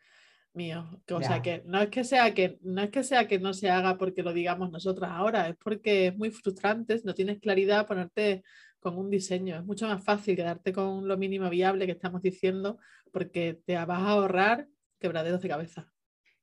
míos. 0.53 0.85
O 1.11 1.21
sea 1.21 1.41
que 1.41 1.63
no 1.65 1.81
es 1.81 1.89
que 1.89 2.03
sea 2.03 2.33
que 2.33 2.57
no 2.61 2.81
es 2.81 2.89
que 2.89 3.03
sea 3.03 3.27
que 3.27 3.39
no 3.39 3.53
se 3.53 3.69
haga 3.69 3.97
porque 3.97 4.23
lo 4.23 4.33
digamos 4.33 4.71
nosotras 4.71 5.11
ahora 5.11 5.49
es 5.49 5.55
porque 5.57 6.07
es 6.07 6.17
muy 6.17 6.31
frustrante 6.31 6.97
si 6.97 7.05
no 7.05 7.13
tienes 7.13 7.39
claridad 7.39 7.87
ponerte 7.87 8.43
con 8.83 8.97
un 8.97 9.09
diseño. 9.09 9.55
Es 9.55 9.63
mucho 9.63 9.87
más 9.87 10.03
fácil 10.03 10.35
quedarte 10.35 10.73
con 10.73 11.07
lo 11.07 11.17
mínimo 11.17 11.49
viable 11.49 11.85
que 11.85 11.93
estamos 11.93 12.21
diciendo 12.21 12.77
porque 13.11 13.61
te 13.65 13.75
vas 13.75 14.01
a 14.01 14.09
ahorrar 14.09 14.67
quebraderos 14.99 15.41
de 15.41 15.49
cabeza. 15.49 15.87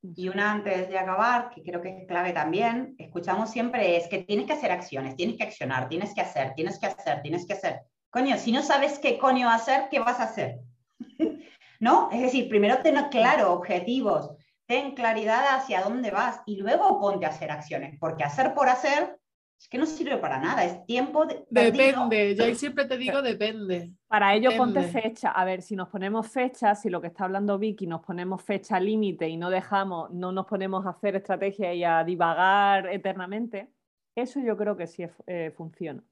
Y 0.03 0.29
una 0.29 0.53
antes 0.53 0.89
de 0.89 0.99
acabar, 0.99 1.51
que 1.51 1.63
creo 1.63 1.83
que 1.83 1.91
es 1.91 2.07
clave 2.09 2.33
también, 2.33 2.95
escuchamos 2.99 3.51
siempre 3.51 3.99
es 3.99 4.09
que 4.09 4.23
tienes 4.25 4.47
que 4.47 4.55
hacer 4.55 4.73
acciones, 4.73 5.15
tienes 5.15 5.37
que 5.37 5.43
accionar, 5.43 5.89
tienes 5.89 6.15
que 6.15 6.23
hacer, 6.23 6.55
tienes 6.55 6.79
que 6.79 6.87
hacer, 6.87 7.21
tienes 7.21 7.47
que 7.47 7.53
hacer. 7.53 7.81
Coño, 8.09 8.39
si 8.39 8.51
no 8.51 8.63
sabes 8.63 8.99
qué 8.99 9.19
coño 9.19 9.51
hacer, 9.51 9.89
¿qué 9.91 10.01
vas 10.01 10.19
a 10.19 10.25
hacer? 10.25 10.61
¿No? 11.81 12.09
Es 12.11 12.23
decir, 12.23 12.49
primero 12.49 12.79
ten 12.83 12.97
claro 13.11 13.53
objetivos, 13.53 14.31
ten 14.67 14.95
claridad 14.95 15.55
hacia 15.55 15.83
dónde 15.83 16.11
vas 16.11 16.41
y 16.47 16.57
luego 16.57 16.99
ponte 16.99 17.27
a 17.27 17.31
hacer 17.31 17.51
acciones, 17.51 17.99
porque 18.01 18.25
hacer 18.25 18.55
por 18.55 18.71
hacer 18.71 19.20
es 19.61 19.69
que 19.69 19.77
no 19.77 19.85
sirve 19.85 20.17
para 20.17 20.39
nada, 20.39 20.65
es 20.65 20.87
tiempo 20.87 21.27
de... 21.27 21.45
Depende, 21.51 22.35
yo 22.35 22.55
siempre 22.55 22.87
te 22.87 22.97
digo 22.97 23.21
depende. 23.21 23.93
Para 24.09 24.35
ello 24.35 24.57
ponte 24.57 24.83
fecha. 24.85 25.33
A 25.33 25.45
ver, 25.45 25.61
si 25.61 25.77
nos 25.77 25.91
ponemos 25.91 26.29
fecha, 26.29 26.75
si 26.75 26.89
lo 26.89 27.03
que 27.03 27.09
está 27.09 27.25
hablando 27.25 27.59
Vicky, 27.59 27.87
nos 27.87 28.01
ponemos 28.01 28.43
fecha 28.43 28.81
límite 28.81 29.29
y 29.29 29.37
no 29.37 29.51
dejamos, 29.51 30.11
no 30.13 30.33
nos 30.33 30.47
ponemos 30.47 30.87
a 30.87 30.91
hacer 30.91 31.17
estrategia 31.17 31.75
y 31.75 31.85
a 31.85 32.03
divagar 32.05 32.87
eternamente, 32.87 33.69
eso 34.15 34.41
yo 34.41 34.57
creo 34.57 34.79
que 34.79 34.87
sí 34.87 35.05
eh, 35.27 35.53
funciona. 35.55 36.03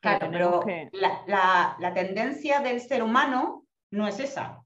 Claro, 0.00 0.28
pero 0.30 0.64
la, 0.92 1.76
la, 1.78 1.94
tendencia 1.94 2.60
del 2.60 2.80
ser 2.80 3.02
humano 3.02 3.64
no 3.90 4.06
es 4.06 4.20
esa. 4.20 4.62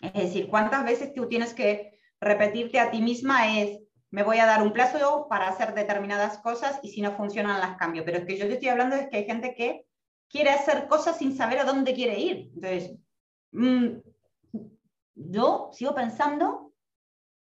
Es 0.00 0.12
decir, 0.12 0.48
¿cuántas 0.48 0.84
veces 0.84 1.12
tú 1.12 1.26
tienes 1.26 1.54
que 1.54 1.98
repetirte 2.20 2.78
a 2.78 2.92
ti 2.92 3.02
misma 3.02 3.58
es 3.58 3.80
me 4.10 4.22
voy 4.22 4.38
a 4.38 4.46
dar 4.46 4.62
un 4.62 4.72
plazo 4.72 5.26
para 5.28 5.48
hacer 5.48 5.74
determinadas 5.74 6.38
cosas 6.38 6.80
y 6.82 6.90
si 6.90 7.02
no 7.02 7.16
funcionan 7.16 7.60
las 7.60 7.76
cambio. 7.76 8.04
Pero 8.04 8.18
es 8.18 8.24
que 8.24 8.38
yo 8.38 8.46
te 8.46 8.54
estoy 8.54 8.68
hablando 8.68 8.96
de 8.96 9.08
que 9.08 9.18
hay 9.18 9.24
gente 9.24 9.54
que 9.54 9.84
quiere 10.28 10.50
hacer 10.50 10.88
cosas 10.88 11.18
sin 11.18 11.36
saber 11.36 11.58
a 11.58 11.64
dónde 11.64 11.94
quiere 11.94 12.18
ir. 12.18 12.50
Entonces, 12.54 12.96
mm, 13.52 13.86
yo 15.14 15.70
sigo 15.72 15.94
pensando 15.94 16.72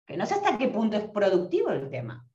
que 0.07 0.17
no 0.17 0.27
sé 0.27 0.35
hasta 0.35 0.59
qué 0.59 0.69
punto 0.69 0.97
es 0.97 1.09
productivo 1.09 1.71
el 1.71 1.90
tema. 1.90 2.29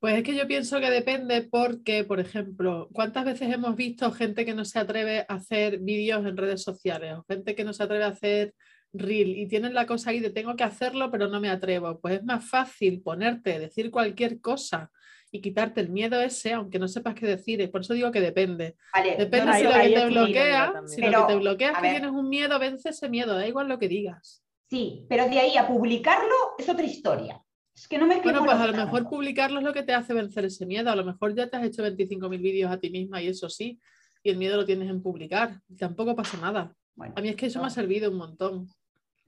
Pues 0.00 0.16
es 0.16 0.22
que 0.22 0.34
yo 0.34 0.46
pienso 0.46 0.80
que 0.80 0.90
depende 0.90 1.42
porque, 1.42 2.04
por 2.04 2.18
ejemplo, 2.18 2.88
¿cuántas 2.92 3.24
veces 3.24 3.52
hemos 3.52 3.76
visto 3.76 4.10
gente 4.12 4.44
que 4.44 4.54
no 4.54 4.64
se 4.64 4.78
atreve 4.78 5.26
a 5.28 5.34
hacer 5.34 5.78
vídeos 5.80 6.24
en 6.26 6.36
redes 6.36 6.62
sociales 6.62 7.14
o 7.14 7.24
gente 7.24 7.54
que 7.54 7.64
no 7.64 7.72
se 7.72 7.82
atreve 7.82 8.04
a 8.04 8.08
hacer 8.08 8.54
reel 8.94 9.36
y 9.36 9.46
tienen 9.46 9.74
la 9.74 9.86
cosa 9.86 10.10
ahí 10.10 10.20
de 10.20 10.30
tengo 10.30 10.56
que 10.56 10.64
hacerlo 10.64 11.10
pero 11.10 11.28
no 11.28 11.40
me 11.40 11.50
atrevo, 11.50 12.00
pues 12.00 12.14
es 12.14 12.24
más 12.24 12.48
fácil 12.48 13.02
ponerte, 13.02 13.58
decir 13.58 13.90
cualquier 13.90 14.40
cosa 14.40 14.90
y 15.34 15.40
quitarte 15.40 15.80
el 15.80 15.88
miedo 15.90 16.20
ese, 16.20 16.52
aunque 16.52 16.78
no 16.78 16.86
sepas 16.86 17.14
qué 17.16 17.26
decir. 17.26 17.68
Por 17.72 17.80
eso 17.80 17.92
digo 17.92 18.12
que 18.12 18.20
depende. 18.20 18.76
Vale, 18.94 19.16
depende 19.16 19.54
si 19.54 19.64
lo 19.64 19.72
que 19.72 19.88
te 19.90 20.06
bloquea, 20.06 20.72
si 20.86 21.00
lo 21.00 21.26
que 21.26 21.32
te 21.32 21.38
bloquea 21.40 21.70
es 21.72 21.78
que 21.78 21.90
tienes 21.90 22.10
un 22.12 22.28
miedo, 22.28 22.56
vence 22.60 22.90
ese 22.90 23.08
miedo, 23.08 23.34
da 23.34 23.44
igual 23.44 23.68
lo 23.68 23.80
que 23.80 23.88
digas. 23.88 24.44
Sí, 24.70 25.04
pero 25.08 25.28
de 25.28 25.40
ahí 25.40 25.56
a 25.56 25.66
publicarlo 25.66 26.54
es 26.56 26.68
otra 26.68 26.84
historia. 26.84 27.42
Es 27.74 27.88
que 27.88 27.98
no 27.98 28.06
me 28.06 28.20
Bueno, 28.20 28.44
pues 28.44 28.56
a 28.56 28.66
lo 28.68 28.72
mejor 28.74 29.08
publicarlo 29.08 29.58
es 29.58 29.64
lo 29.64 29.72
que 29.72 29.82
te 29.82 29.92
hace 29.92 30.14
vencer 30.14 30.44
ese 30.44 30.66
miedo. 30.66 30.88
A 30.90 30.96
lo 30.96 31.04
mejor 31.04 31.34
ya 31.34 31.48
te 31.48 31.56
has 31.56 31.64
hecho 31.64 31.82
25.000 31.82 32.40
vídeos 32.40 32.70
a 32.70 32.78
ti 32.78 32.90
misma 32.90 33.20
y 33.20 33.26
eso 33.26 33.50
sí, 33.50 33.80
y 34.22 34.30
el 34.30 34.36
miedo 34.36 34.56
lo 34.56 34.64
tienes 34.64 34.88
en 34.88 35.02
publicar. 35.02 35.60
Tampoco 35.76 36.14
pasa 36.14 36.36
nada. 36.36 36.72
Bueno, 36.94 37.14
A 37.16 37.20
mí 37.20 37.28
es 37.30 37.34
que 37.34 37.46
eso 37.46 37.60
me 37.60 37.66
ha 37.66 37.70
servido 37.70 38.08
un 38.08 38.18
montón. 38.18 38.68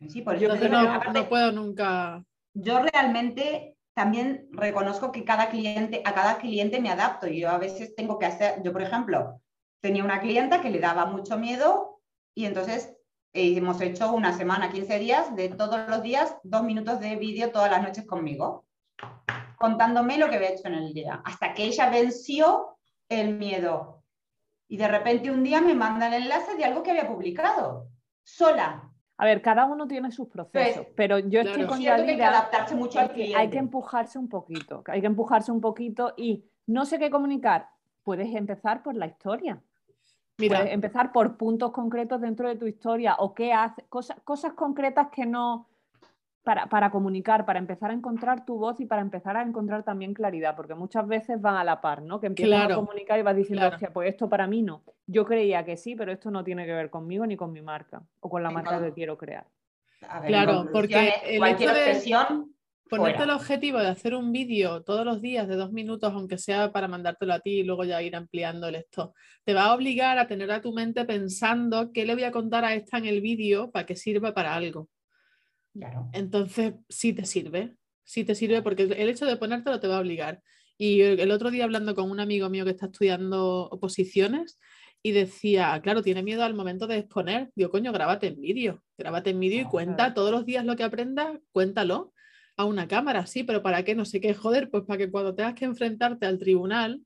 Sí, 0.09 0.23
por 0.23 0.35
Entonces 0.35 0.63
que 0.63 0.69
no, 0.69 0.79
aparte, 0.79 1.21
no 1.21 1.29
puedo 1.29 1.53
nunca. 1.53 2.23
yo 2.55 2.81
realmente 2.81 3.77
también 3.95 4.49
reconozco 4.53 5.11
que 5.11 5.25
cada 5.25 5.49
cliente, 5.49 6.03
a 6.05 6.13
cada 6.15 6.37
cliente 6.37 6.81
me 6.81 6.91
adapto. 6.91 7.27
Yo 7.27 7.49
a 7.49 7.59
veces 7.59 7.95
tengo 7.95 8.19
que 8.19 8.27
hacer, 8.27 8.63
yo 8.63 8.73
por 8.73 8.83
ejemplo, 8.83 9.41
tenía 9.81 10.05
una 10.05 10.21
clienta 10.21 10.61
que 10.61 10.71
le 10.71 10.81
daba 10.81 11.07
mucho 11.07 11.39
miedo 11.39 12.01
y 12.35 12.45
entonces 12.45 12.95
eh, 13.33 13.57
hemos 13.57 13.81
hecho 13.81 14.13
una 14.13 14.37
semana, 14.37 14.71
15 14.71 14.99
días, 14.99 15.35
de 15.35 15.49
todos 15.49 15.89
los 15.89 16.03
días, 16.03 16.37
dos 16.43 16.63
minutos 16.63 17.01
de 17.01 17.17
vídeo 17.17 17.51
todas 17.51 17.71
las 17.71 17.83
noches 17.83 18.07
conmigo, 18.07 18.67
contándome 19.59 20.19
lo 20.19 20.29
que 20.29 20.37
había 20.37 20.51
hecho 20.51 20.69
en 20.69 20.75
el 20.75 20.93
día, 20.93 21.23
hasta 21.25 21.55
que 21.55 21.65
ella 21.65 21.89
venció 21.89 22.79
el 23.09 23.39
miedo. 23.39 24.03
Y 24.69 24.77
de 24.77 24.89
repente 24.89 25.31
un 25.31 25.43
día 25.43 25.61
me 25.61 25.75
manda 25.75 26.09
el 26.09 26.23
enlace 26.23 26.57
de 26.57 26.65
algo 26.65 26.83
que 26.83 26.91
había 26.91 27.09
publicado, 27.09 27.89
sola. 28.25 28.86
A 29.19 29.25
ver, 29.25 29.41
cada 29.41 29.65
uno 29.65 29.87
tiene 29.89 30.11
sus 30.11 30.29
procesos, 30.29 30.85
Pues, 30.85 30.95
pero 30.95 31.19
yo 31.19 31.41
estoy 31.41 31.55
claro. 31.55 31.69
con 31.69 31.79
Siento 31.79 31.97
que 31.97 32.01
hay 32.03 32.07
que 32.07 32.13
Yadira 32.23 32.29
adaptarse 32.29 32.75
mucho 32.75 33.01
al 33.01 33.11
cliente. 33.13 33.37
hay 33.37 33.49
que 33.49 33.59
empujarse 33.59 34.19
un 34.19 34.29
poquito, 34.29 34.83
hay 34.87 35.01
que 35.01 35.07
empujarse 35.07 35.51
un 35.53 35.61
poquito 35.61 36.13
y 36.17 36.45
no 36.67 36.85
sé 36.85 36.99
qué 36.99 37.11
comunicar. 37.11 37.71
Puedes 38.03 38.35
empezar 38.35 38.83
por 38.83 38.95
la 38.95 39.07
historia. 39.07 39.59
Mira, 40.39 40.59
Puedes 40.59 40.75
empezar 40.75 41.13
por 41.13 41.39
puntos 41.39 41.73
concretos 41.73 42.21
dentro 42.21 42.47
de 42.49 42.57
tu 42.57 42.67
historia 42.67 43.17
o 43.19 43.33
qué 43.35 43.55
hace, 43.55 43.85
cosas, 43.89 44.19
cosas 44.23 44.53
concretas 44.53 45.09
que 45.09 45.25
no. 45.25 45.67
Para, 46.47 46.69
para 46.69 46.93
comunicar, 46.93 47.45
para 47.45 47.59
empezar 47.59 47.91
a 47.91 47.95
encontrar 47.95 48.47
tu 48.47 48.57
voz 48.57 48.79
y 48.79 48.87
para 48.87 49.03
empezar 49.03 49.37
a 49.37 49.43
encontrar 49.43 49.83
también 49.83 50.15
claridad, 50.15 50.55
porque 50.55 50.77
muchas 50.77 51.05
veces 51.09 51.41
van 51.41 51.57
a 51.57 51.65
la 51.65 51.81
par, 51.81 52.03
¿no? 52.03 52.21
Que 52.21 52.29
empiezas 52.29 52.71
a 52.71 52.73
comunicar 52.73 53.19
y 53.19 53.23
vas 53.23 53.35
diciendo, 53.35 53.63
claro. 53.63 53.75
hostia, 53.75 53.93
pues 53.93 54.11
esto 54.11 54.29
para 54.29 54.47
mí 54.47 54.63
no. 54.63 54.85
Yo 55.09 55.25
creía 55.25 55.65
que 55.65 55.77
sí, 55.77 55.97
pero 55.97 56.13
esto 56.13 56.31
no 56.31 56.45
tiene 56.45 56.65
que 56.65 56.73
ver 56.73 56.89
conmigo 56.89 57.27
ni 57.27 57.37
con 57.37 57.51
mi 57.53 57.63
marca 57.63 58.01
o 58.21 58.31
con 58.31 58.45
la 58.45 58.53
marca 58.53 58.81
que 58.81 58.93
quiero 58.93 59.19
crear. 59.19 59.45
A 60.09 60.21
ver, 60.21 60.29
Claro, 60.29 60.69
porque 60.73 61.15
el 61.25 61.39
cualquier 61.39 61.71
hecho 61.71 61.79
de- 61.81 61.91
obsesión, 61.91 62.55
ponerte 62.89 63.25
el 63.25 63.31
objetivo 63.31 63.79
de 63.81 63.89
hacer 63.89 64.15
un 64.15 64.31
vídeo 64.31 64.85
todos 64.85 65.05
los 65.05 65.21
días 65.21 65.49
de 65.49 65.57
dos 65.57 65.73
minutos, 65.73 66.13
aunque 66.15 66.39
sea 66.39 66.71
para 66.71 66.87
mandártelo 66.87 67.35
a 67.35 67.41
ti 67.41 67.59
y 67.59 67.63
luego 67.65 67.83
ya 67.83 68.01
ir 68.03 68.15
ampliando 68.15 68.69
el 68.69 68.77
esto, 68.77 69.15
te 69.45 69.53
va 69.53 69.65
a 69.65 69.75
obligar 69.75 70.17
a 70.21 70.29
tener 70.29 70.53
a 70.53 70.61
tu 70.61 70.73
mente 70.73 71.05
pensando 71.05 71.91
qué 71.93 72.07
le 72.07 72.15
voy 72.15 72.23
a 72.23 72.31
contar 72.31 72.65
a 72.65 72.75
esta 72.75 72.99
en 72.99 73.07
el 73.07 73.21
vídeo 73.21 73.73
para 73.73 73.85
que 73.85 73.97
sirva 73.97 74.33
para 74.33 74.55
algo. 74.55 74.89
Claro. 75.79 76.09
Entonces, 76.13 76.75
sí 76.89 77.13
te 77.13 77.25
sirve, 77.25 77.77
sí 78.05 78.25
te 78.25 78.35
sirve 78.35 78.63
porque 78.63 78.83
el 78.85 79.09
hecho 79.09 79.27
de 79.27 79.37
ponértelo 79.37 79.81
te 79.81 79.89
va 79.89 79.99
a 79.99 80.01
obligar. 80.01 80.43
Y 80.79 81.01
el 81.01 81.31
otro 81.31 81.51
día 81.51 81.65
hablando 81.65 81.95
con 81.95 82.11
un 82.11 82.21
amigo 82.21 82.51
mío 82.51 82.65
que 82.65 82.73
está 82.73 82.87
estudiando 82.87 83.69
oposiciones 83.71 84.59
y 85.03 85.13
decía, 85.13 85.79
claro, 85.83 86.03
tiene 86.03 86.23
miedo 86.23 86.43
al 86.43 86.55
momento 86.55 86.87
de 86.87 86.99
exponer. 86.99 87.51
Digo, 87.55 87.71
coño, 87.71 87.93
grábate 87.93 88.27
en 88.27 88.41
vídeo, 88.41 88.83
grábate 88.99 89.31
en 89.31 89.41
vídeo 89.41 89.63
y 89.63 89.65
cuenta 89.65 90.13
todos 90.13 90.31
los 90.31 90.45
días 90.45 90.65
lo 90.65 90.77
que 90.77 90.85
aprendas, 90.85 91.39
cuéntalo 91.53 92.13
a 92.57 92.65
una 92.65 92.89
cámara, 92.89 93.27
sí, 93.27 93.45
pero 93.45 93.63
¿para 93.63 93.85
qué? 93.85 93.95
No 93.95 94.05
sé 94.05 94.21
qué, 94.21 94.35
joder, 94.35 94.71
pues 94.71 94.85
para 94.85 94.99
que 94.99 95.11
cuando 95.11 95.35
tengas 95.35 95.55
que 95.55 95.67
enfrentarte 95.67 96.27
al 96.27 96.39
tribunal 96.39 97.03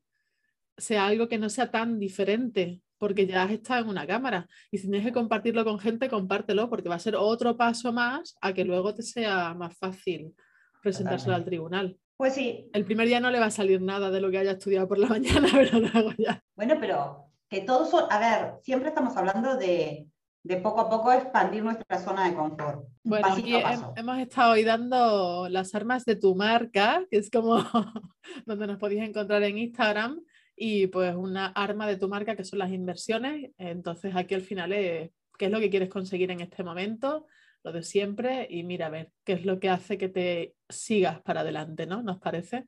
sea 0.77 1.07
algo 1.07 1.29
que 1.29 1.39
no 1.39 1.51
sea 1.51 1.71
tan 1.71 1.99
diferente, 1.99 2.81
porque 3.01 3.27
ya 3.27 3.43
has 3.43 3.51
estado 3.51 3.81
en 3.81 3.89
una 3.89 4.07
cámara. 4.07 4.47
Y 4.71 4.77
si 4.77 4.83
tienes 4.89 5.07
que 5.07 5.13
compartirlo 5.13 5.65
con 5.65 5.79
gente, 5.79 6.11
compártelo, 6.11 6.69
porque 6.69 6.91
va 6.91 6.97
a 6.97 7.01
ser 7.01 7.17
otro 7.17 7.57
paso 7.57 7.95
más 7.95 8.37
a 8.43 8.53
que 8.53 8.63
luego 8.63 8.95
te 8.95 9.03
sea 9.03 9.55
más 9.55 9.75
fácil 9.79 10.35
presentárselo 10.83 11.35
al 11.35 11.45
tribunal. 11.47 11.97
Pues 12.19 12.35
sí, 12.35 12.69
El 12.75 12.85
primer 12.85 13.09
día 13.09 13.19
no 13.19 13.31
le 13.31 13.41
va 13.41 13.47
a 13.47 13.51
salir 13.51 13.81
nada 13.81 14.11
de 14.11 14.21
lo 14.21 14.31
que 14.31 14.37
haya 14.37 14.53
estudiado 14.53 14.87
por 14.87 14.99
la 14.99 15.07
mañana, 15.09 15.49
pero 15.51 15.81
luego 15.81 16.13
ya. 16.19 16.43
bueno, 16.55 16.77
pero 16.79 17.25
que 17.49 17.63
todos 17.63 17.91
son, 17.91 18.05
a 18.11 18.19
ver, 18.19 18.53
siempre 18.63 18.91
estamos 18.91 19.17
hablando 19.17 19.57
de, 19.57 20.07
de 20.43 20.57
poco 20.59 20.83
a 20.83 20.91
poco 20.91 21.11
expandir 21.11 21.65
nuestra 21.65 21.99
zona 21.99 22.29
de 22.29 22.35
confort. 22.35 22.85
Bueno, 23.03 23.29
aquí 23.29 23.55
hemos 23.97 24.19
estado 24.19 24.53
hoy 24.53 24.65
dando 24.65 25.49
las 25.49 25.75
armas 25.75 26.05
de 26.05 26.17
tu 26.17 26.35
marca, 26.35 27.03
que 27.11 27.17
es 27.17 27.31
como 27.31 27.57
donde 28.45 28.67
nos 28.67 28.77
podéis 28.77 29.09
encontrar 29.09 29.43
en 29.43 29.57
Instagram, 29.57 30.21
y 30.62 30.88
pues 30.88 31.14
una 31.16 31.46
arma 31.46 31.87
de 31.87 31.96
tu 31.96 32.07
marca 32.07 32.37
que 32.37 32.44
son 32.44 32.59
las 32.59 32.70
inversiones. 32.70 33.51
Entonces 33.57 34.14
aquí 34.14 34.35
al 34.35 34.42
final 34.42 34.73
es 34.75 35.11
qué 35.38 35.46
es 35.46 35.51
lo 35.51 35.59
que 35.59 35.70
quieres 35.70 35.88
conseguir 35.88 36.31
en 36.31 36.40
este 36.40 36.62
momento, 36.62 37.27
lo 37.64 37.73
de 37.73 37.83
siempre, 37.83 38.46
y 38.51 38.62
mira 38.62 38.87
a 38.87 38.90
ver 38.90 39.11
qué 39.25 39.33
es 39.33 39.46
lo 39.46 39.59
que 39.59 39.70
hace 39.70 39.96
que 39.96 40.11
te 40.11 40.55
sigas 40.68 41.23
para 41.23 41.40
adelante, 41.40 41.87
¿no? 41.87 42.03
¿Nos 42.03 42.18
parece? 42.18 42.66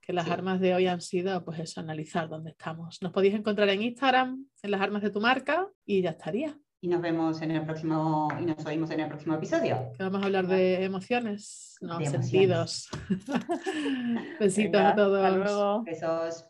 Que 0.00 0.14
las 0.14 0.24
Sí. 0.24 0.30
armas 0.30 0.60
de 0.60 0.74
hoy 0.74 0.86
han 0.86 1.02
sido, 1.02 1.44
pues 1.44 1.58
eso, 1.58 1.80
analizar 1.80 2.26
dónde 2.30 2.52
estamos. 2.52 3.02
Nos 3.02 3.12
podéis 3.12 3.34
encontrar 3.34 3.68
en 3.68 3.82
Instagram, 3.82 4.46
en 4.62 4.70
las 4.70 4.80
armas 4.80 5.02
de 5.02 5.10
tu 5.10 5.20
marca, 5.20 5.68
y 5.84 6.00
ya 6.00 6.10
estaría. 6.10 6.58
Y 6.80 6.88
nos 6.88 7.02
vemos 7.02 7.42
en 7.42 7.50
el 7.50 7.66
próximo, 7.66 8.28
y 8.40 8.46
nos 8.46 8.64
oímos 8.64 8.90
en 8.92 9.00
el 9.00 9.08
próximo 9.08 9.34
episodio. 9.34 9.92
que 9.94 10.02
vamos 10.04 10.22
a 10.22 10.24
hablar 10.26 10.46
de 10.46 10.84
emociones, 10.84 11.76
no 11.82 11.98
De 11.98 12.04
emociones. 12.06 12.30
sentidos. 12.30 12.88
Besitos 14.40 14.72
Venga, 14.72 14.88
a 14.90 14.94
todos. 14.96 15.22
Hasta 15.22 15.36
luego. 15.36 15.82
Besos. 15.84 16.46